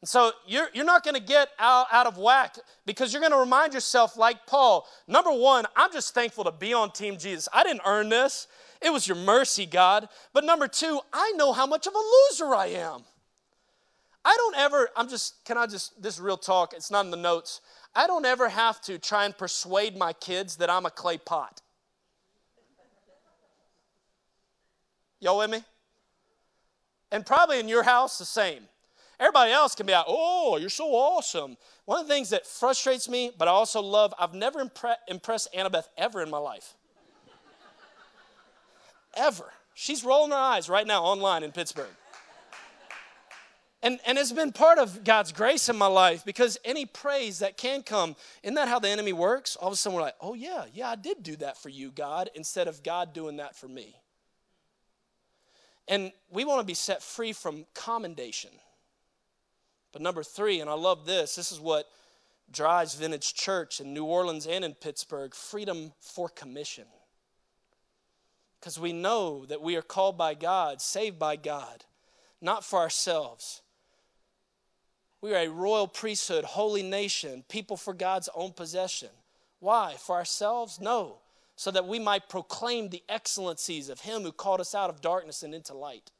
And 0.00 0.08
so 0.08 0.32
you're, 0.46 0.68
you're 0.72 0.86
not 0.86 1.04
going 1.04 1.14
to 1.14 1.22
get 1.22 1.50
out, 1.58 1.88
out 1.92 2.06
of 2.06 2.16
whack 2.16 2.56
because 2.86 3.12
you're 3.12 3.20
going 3.20 3.32
to 3.32 3.38
remind 3.38 3.74
yourself, 3.74 4.16
like 4.16 4.46
Paul, 4.46 4.86
number 5.06 5.30
one, 5.30 5.66
I'm 5.76 5.92
just 5.92 6.14
thankful 6.14 6.44
to 6.44 6.52
be 6.52 6.72
on 6.72 6.90
Team 6.90 7.18
Jesus. 7.18 7.50
I 7.52 7.64
didn't 7.64 7.82
earn 7.84 8.08
this, 8.08 8.46
it 8.80 8.90
was 8.90 9.06
your 9.06 9.18
mercy, 9.18 9.66
God. 9.66 10.08
But 10.32 10.44
number 10.44 10.68
two, 10.68 11.00
I 11.12 11.32
know 11.36 11.52
how 11.52 11.66
much 11.66 11.86
of 11.86 11.94
a 11.94 11.98
loser 11.98 12.54
I 12.54 12.68
am. 12.68 13.02
I 14.24 14.34
don't 14.36 14.56
ever, 14.56 14.88
I'm 14.96 15.08
just, 15.08 15.44
can 15.44 15.58
I 15.58 15.66
just, 15.66 16.00
this 16.02 16.18
real 16.18 16.36
talk, 16.36 16.72
it's 16.72 16.90
not 16.90 17.04
in 17.04 17.10
the 17.10 17.16
notes. 17.16 17.60
I 17.94 18.06
don't 18.06 18.24
ever 18.24 18.48
have 18.48 18.80
to 18.82 18.98
try 18.98 19.26
and 19.26 19.36
persuade 19.36 19.96
my 19.96 20.12
kids 20.14 20.56
that 20.56 20.70
I'm 20.70 20.86
a 20.86 20.90
clay 20.90 21.18
pot. 21.18 21.60
Y'all 25.20 25.38
with 25.38 25.50
me? 25.50 25.62
And 27.12 27.24
probably 27.24 27.60
in 27.60 27.68
your 27.68 27.82
house, 27.82 28.18
the 28.18 28.24
same. 28.24 28.62
Everybody 29.20 29.52
else 29.52 29.74
can 29.74 29.86
be 29.86 29.92
like, 29.92 30.06
oh, 30.08 30.56
you're 30.56 30.68
so 30.68 30.86
awesome. 30.86 31.56
One 31.84 32.00
of 32.00 32.08
the 32.08 32.12
things 32.12 32.30
that 32.30 32.46
frustrates 32.46 33.08
me, 33.08 33.30
but 33.38 33.46
I 33.46 33.52
also 33.52 33.80
love, 33.80 34.12
I've 34.18 34.34
never 34.34 34.64
impre- 34.64 34.96
impressed 35.06 35.52
Annabeth 35.54 35.88
ever 35.96 36.22
in 36.22 36.30
my 36.30 36.38
life. 36.38 36.74
ever. 39.16 39.52
She's 39.74 40.04
rolling 40.04 40.30
her 40.30 40.36
eyes 40.36 40.68
right 40.68 40.86
now 40.86 41.04
online 41.04 41.42
in 41.42 41.52
Pittsburgh. 41.52 41.86
And, 43.84 44.00
and 44.06 44.16
it's 44.16 44.32
been 44.32 44.50
part 44.50 44.78
of 44.78 45.04
God's 45.04 45.30
grace 45.30 45.68
in 45.68 45.76
my 45.76 45.86
life 45.86 46.24
because 46.24 46.56
any 46.64 46.86
praise 46.86 47.40
that 47.40 47.58
can 47.58 47.82
come, 47.82 48.16
isn't 48.42 48.54
that 48.54 48.66
how 48.66 48.78
the 48.78 48.88
enemy 48.88 49.12
works? 49.12 49.56
All 49.56 49.68
of 49.68 49.74
a 49.74 49.76
sudden 49.76 49.94
we're 49.94 50.02
like, 50.02 50.16
oh, 50.22 50.32
yeah, 50.32 50.64
yeah, 50.72 50.88
I 50.88 50.96
did 50.96 51.22
do 51.22 51.36
that 51.36 51.58
for 51.58 51.68
you, 51.68 51.90
God, 51.90 52.30
instead 52.34 52.66
of 52.66 52.82
God 52.82 53.12
doing 53.12 53.36
that 53.36 53.54
for 53.54 53.68
me. 53.68 53.94
And 55.86 56.12
we 56.30 56.46
want 56.46 56.60
to 56.60 56.66
be 56.66 56.72
set 56.72 57.02
free 57.02 57.34
from 57.34 57.66
commendation. 57.74 58.52
But 59.92 60.00
number 60.00 60.22
three, 60.22 60.60
and 60.60 60.70
I 60.70 60.74
love 60.74 61.04
this, 61.04 61.36
this 61.36 61.52
is 61.52 61.60
what 61.60 61.86
drives 62.50 62.94
Vintage 62.94 63.34
Church 63.34 63.80
in 63.80 63.92
New 63.92 64.04
Orleans 64.04 64.46
and 64.46 64.64
in 64.64 64.72
Pittsburgh 64.72 65.34
freedom 65.34 65.92
for 66.00 66.30
commission. 66.30 66.86
Because 68.58 68.80
we 68.80 68.94
know 68.94 69.44
that 69.44 69.60
we 69.60 69.76
are 69.76 69.82
called 69.82 70.16
by 70.16 70.32
God, 70.32 70.80
saved 70.80 71.18
by 71.18 71.36
God, 71.36 71.84
not 72.40 72.64
for 72.64 72.78
ourselves 72.78 73.60
we 75.24 75.32
are 75.32 75.38
a 75.38 75.48
royal 75.48 75.88
priesthood, 75.88 76.44
holy 76.44 76.82
nation, 76.82 77.44
people 77.48 77.78
for 77.78 77.94
God's 77.94 78.28
own 78.34 78.52
possession. 78.52 79.08
Why? 79.58 79.94
For 79.98 80.16
ourselves? 80.16 80.78
No. 80.78 81.16
So 81.56 81.70
that 81.70 81.88
we 81.88 81.98
might 81.98 82.28
proclaim 82.28 82.90
the 82.90 83.02
excellencies 83.08 83.88
of 83.88 84.00
Him 84.00 84.20
who 84.20 84.32
called 84.32 84.60
us 84.60 84.74
out 84.74 84.90
of 84.90 85.00
darkness 85.00 85.42
and 85.42 85.54
into 85.54 85.72
light. 85.72 86.10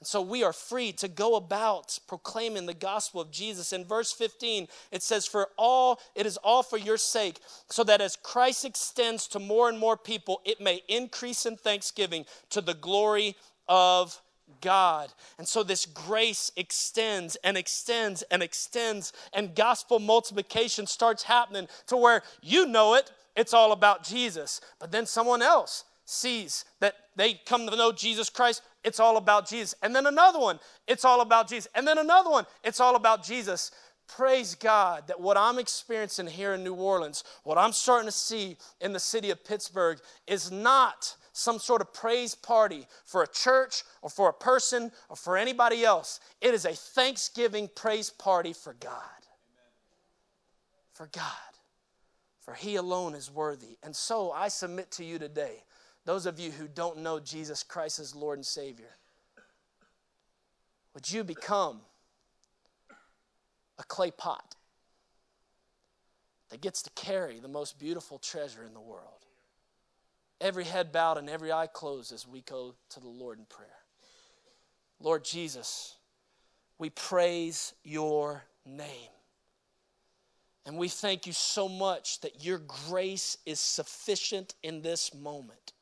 And 0.00 0.08
so 0.08 0.20
we 0.20 0.42
are 0.42 0.52
free 0.52 0.90
to 0.94 1.06
go 1.06 1.36
about 1.36 2.00
proclaiming 2.08 2.66
the 2.66 2.74
gospel 2.74 3.20
of 3.20 3.30
Jesus. 3.30 3.72
In 3.72 3.84
verse 3.84 4.10
15, 4.10 4.66
it 4.90 5.04
says, 5.04 5.28
For 5.28 5.50
all, 5.56 6.00
it 6.16 6.26
is 6.26 6.36
all 6.38 6.64
for 6.64 6.78
your 6.78 6.98
sake, 6.98 7.38
so 7.68 7.84
that 7.84 8.00
as 8.00 8.16
Christ 8.16 8.64
extends 8.64 9.28
to 9.28 9.38
more 9.38 9.68
and 9.68 9.78
more 9.78 9.96
people, 9.96 10.40
it 10.44 10.60
may 10.60 10.82
increase 10.88 11.46
in 11.46 11.56
thanksgiving 11.56 12.26
to 12.50 12.60
the 12.60 12.74
glory 12.74 13.36
of 13.68 14.20
God. 14.60 15.12
And 15.38 15.46
so 15.46 15.62
this 15.62 15.86
grace 15.86 16.50
extends 16.56 17.36
and 17.44 17.56
extends 17.56 18.22
and 18.30 18.42
extends, 18.42 19.12
and 19.32 19.54
gospel 19.54 19.98
multiplication 19.98 20.86
starts 20.86 21.22
happening 21.22 21.68
to 21.86 21.96
where 21.96 22.22
you 22.42 22.66
know 22.66 22.94
it, 22.94 23.10
it's 23.36 23.54
all 23.54 23.72
about 23.72 24.04
Jesus. 24.04 24.60
But 24.78 24.90
then 24.90 25.06
someone 25.06 25.42
else 25.42 25.84
sees 26.04 26.64
that 26.80 26.94
they 27.16 27.34
come 27.34 27.66
to 27.68 27.76
know 27.76 27.92
Jesus 27.92 28.30
Christ, 28.30 28.62
it's 28.82 28.98
all 28.98 29.16
about 29.16 29.46
Jesus. 29.46 29.74
And 29.82 29.94
then 29.94 30.06
another 30.06 30.38
one, 30.38 30.58
it's 30.86 31.04
all 31.04 31.20
about 31.20 31.48
Jesus. 31.48 31.68
And 31.74 31.86
then 31.86 31.98
another 31.98 32.30
one, 32.30 32.46
it's 32.64 32.80
all 32.80 32.96
about 32.96 33.22
Jesus. 33.22 33.70
Praise 34.08 34.54
God 34.54 35.06
that 35.08 35.20
what 35.20 35.36
I'm 35.36 35.58
experiencing 35.58 36.26
here 36.26 36.54
in 36.54 36.64
New 36.64 36.74
Orleans, 36.74 37.24
what 37.44 37.58
I'm 37.58 37.72
starting 37.72 38.06
to 38.06 38.12
see 38.12 38.56
in 38.80 38.94
the 38.94 38.98
city 38.98 39.30
of 39.30 39.44
Pittsburgh, 39.44 40.00
is 40.26 40.50
not 40.50 41.14
some 41.38 41.60
sort 41.60 41.80
of 41.80 41.94
praise 41.94 42.34
party 42.34 42.84
for 43.04 43.22
a 43.22 43.28
church 43.28 43.84
or 44.02 44.10
for 44.10 44.28
a 44.28 44.32
person 44.32 44.90
or 45.08 45.14
for 45.14 45.36
anybody 45.36 45.84
else. 45.84 46.18
It 46.40 46.52
is 46.52 46.64
a 46.64 46.72
thanksgiving 46.72 47.70
praise 47.76 48.10
party 48.10 48.52
for 48.52 48.74
God. 48.74 48.92
For 50.94 51.08
God. 51.12 51.22
For 52.40 52.54
He 52.54 52.74
alone 52.74 53.14
is 53.14 53.30
worthy. 53.30 53.78
And 53.84 53.94
so 53.94 54.32
I 54.32 54.48
submit 54.48 54.90
to 54.92 55.04
you 55.04 55.20
today, 55.20 55.62
those 56.04 56.26
of 56.26 56.40
you 56.40 56.50
who 56.50 56.66
don't 56.66 56.98
know 56.98 57.20
Jesus 57.20 57.62
Christ 57.62 58.00
as 58.00 58.16
Lord 58.16 58.38
and 58.38 58.46
Savior, 58.46 58.96
would 60.94 61.08
you 61.08 61.22
become 61.22 61.82
a 63.78 63.84
clay 63.84 64.10
pot 64.10 64.56
that 66.50 66.60
gets 66.60 66.82
to 66.82 66.90
carry 66.96 67.38
the 67.38 67.46
most 67.46 67.78
beautiful 67.78 68.18
treasure 68.18 68.64
in 68.64 68.74
the 68.74 68.80
world? 68.80 69.17
Every 70.40 70.64
head 70.64 70.92
bowed 70.92 71.18
and 71.18 71.28
every 71.28 71.52
eye 71.52 71.66
closed 71.66 72.12
as 72.12 72.26
we 72.26 72.40
go 72.42 72.74
to 72.90 73.00
the 73.00 73.08
Lord 73.08 73.38
in 73.38 73.44
prayer. 73.46 73.68
Lord 75.00 75.24
Jesus, 75.24 75.96
we 76.78 76.90
praise 76.90 77.74
your 77.84 78.42
name. 78.64 79.10
And 80.66 80.76
we 80.76 80.88
thank 80.88 81.26
you 81.26 81.32
so 81.32 81.68
much 81.68 82.20
that 82.20 82.44
your 82.44 82.58
grace 82.88 83.38
is 83.46 83.58
sufficient 83.58 84.54
in 84.62 84.82
this 84.82 85.14
moment. 85.14 85.72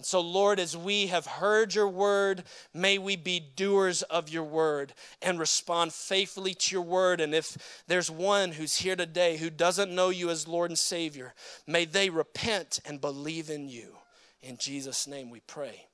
And 0.00 0.06
so, 0.06 0.22
Lord, 0.22 0.58
as 0.58 0.74
we 0.74 1.08
have 1.08 1.26
heard 1.26 1.74
your 1.74 1.86
word, 1.86 2.44
may 2.72 2.96
we 2.96 3.16
be 3.16 3.38
doers 3.38 4.00
of 4.04 4.30
your 4.30 4.44
word 4.44 4.94
and 5.20 5.38
respond 5.38 5.92
faithfully 5.92 6.54
to 6.54 6.74
your 6.74 6.84
word. 6.84 7.20
And 7.20 7.34
if 7.34 7.82
there's 7.86 8.10
one 8.10 8.52
who's 8.52 8.76
here 8.76 8.96
today 8.96 9.36
who 9.36 9.50
doesn't 9.50 9.94
know 9.94 10.08
you 10.08 10.30
as 10.30 10.48
Lord 10.48 10.70
and 10.70 10.78
Savior, 10.78 11.34
may 11.66 11.84
they 11.84 12.08
repent 12.08 12.80
and 12.86 12.98
believe 12.98 13.50
in 13.50 13.68
you. 13.68 13.94
In 14.40 14.56
Jesus' 14.56 15.06
name 15.06 15.28
we 15.28 15.40
pray. 15.40 15.84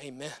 Amen. 0.00 0.32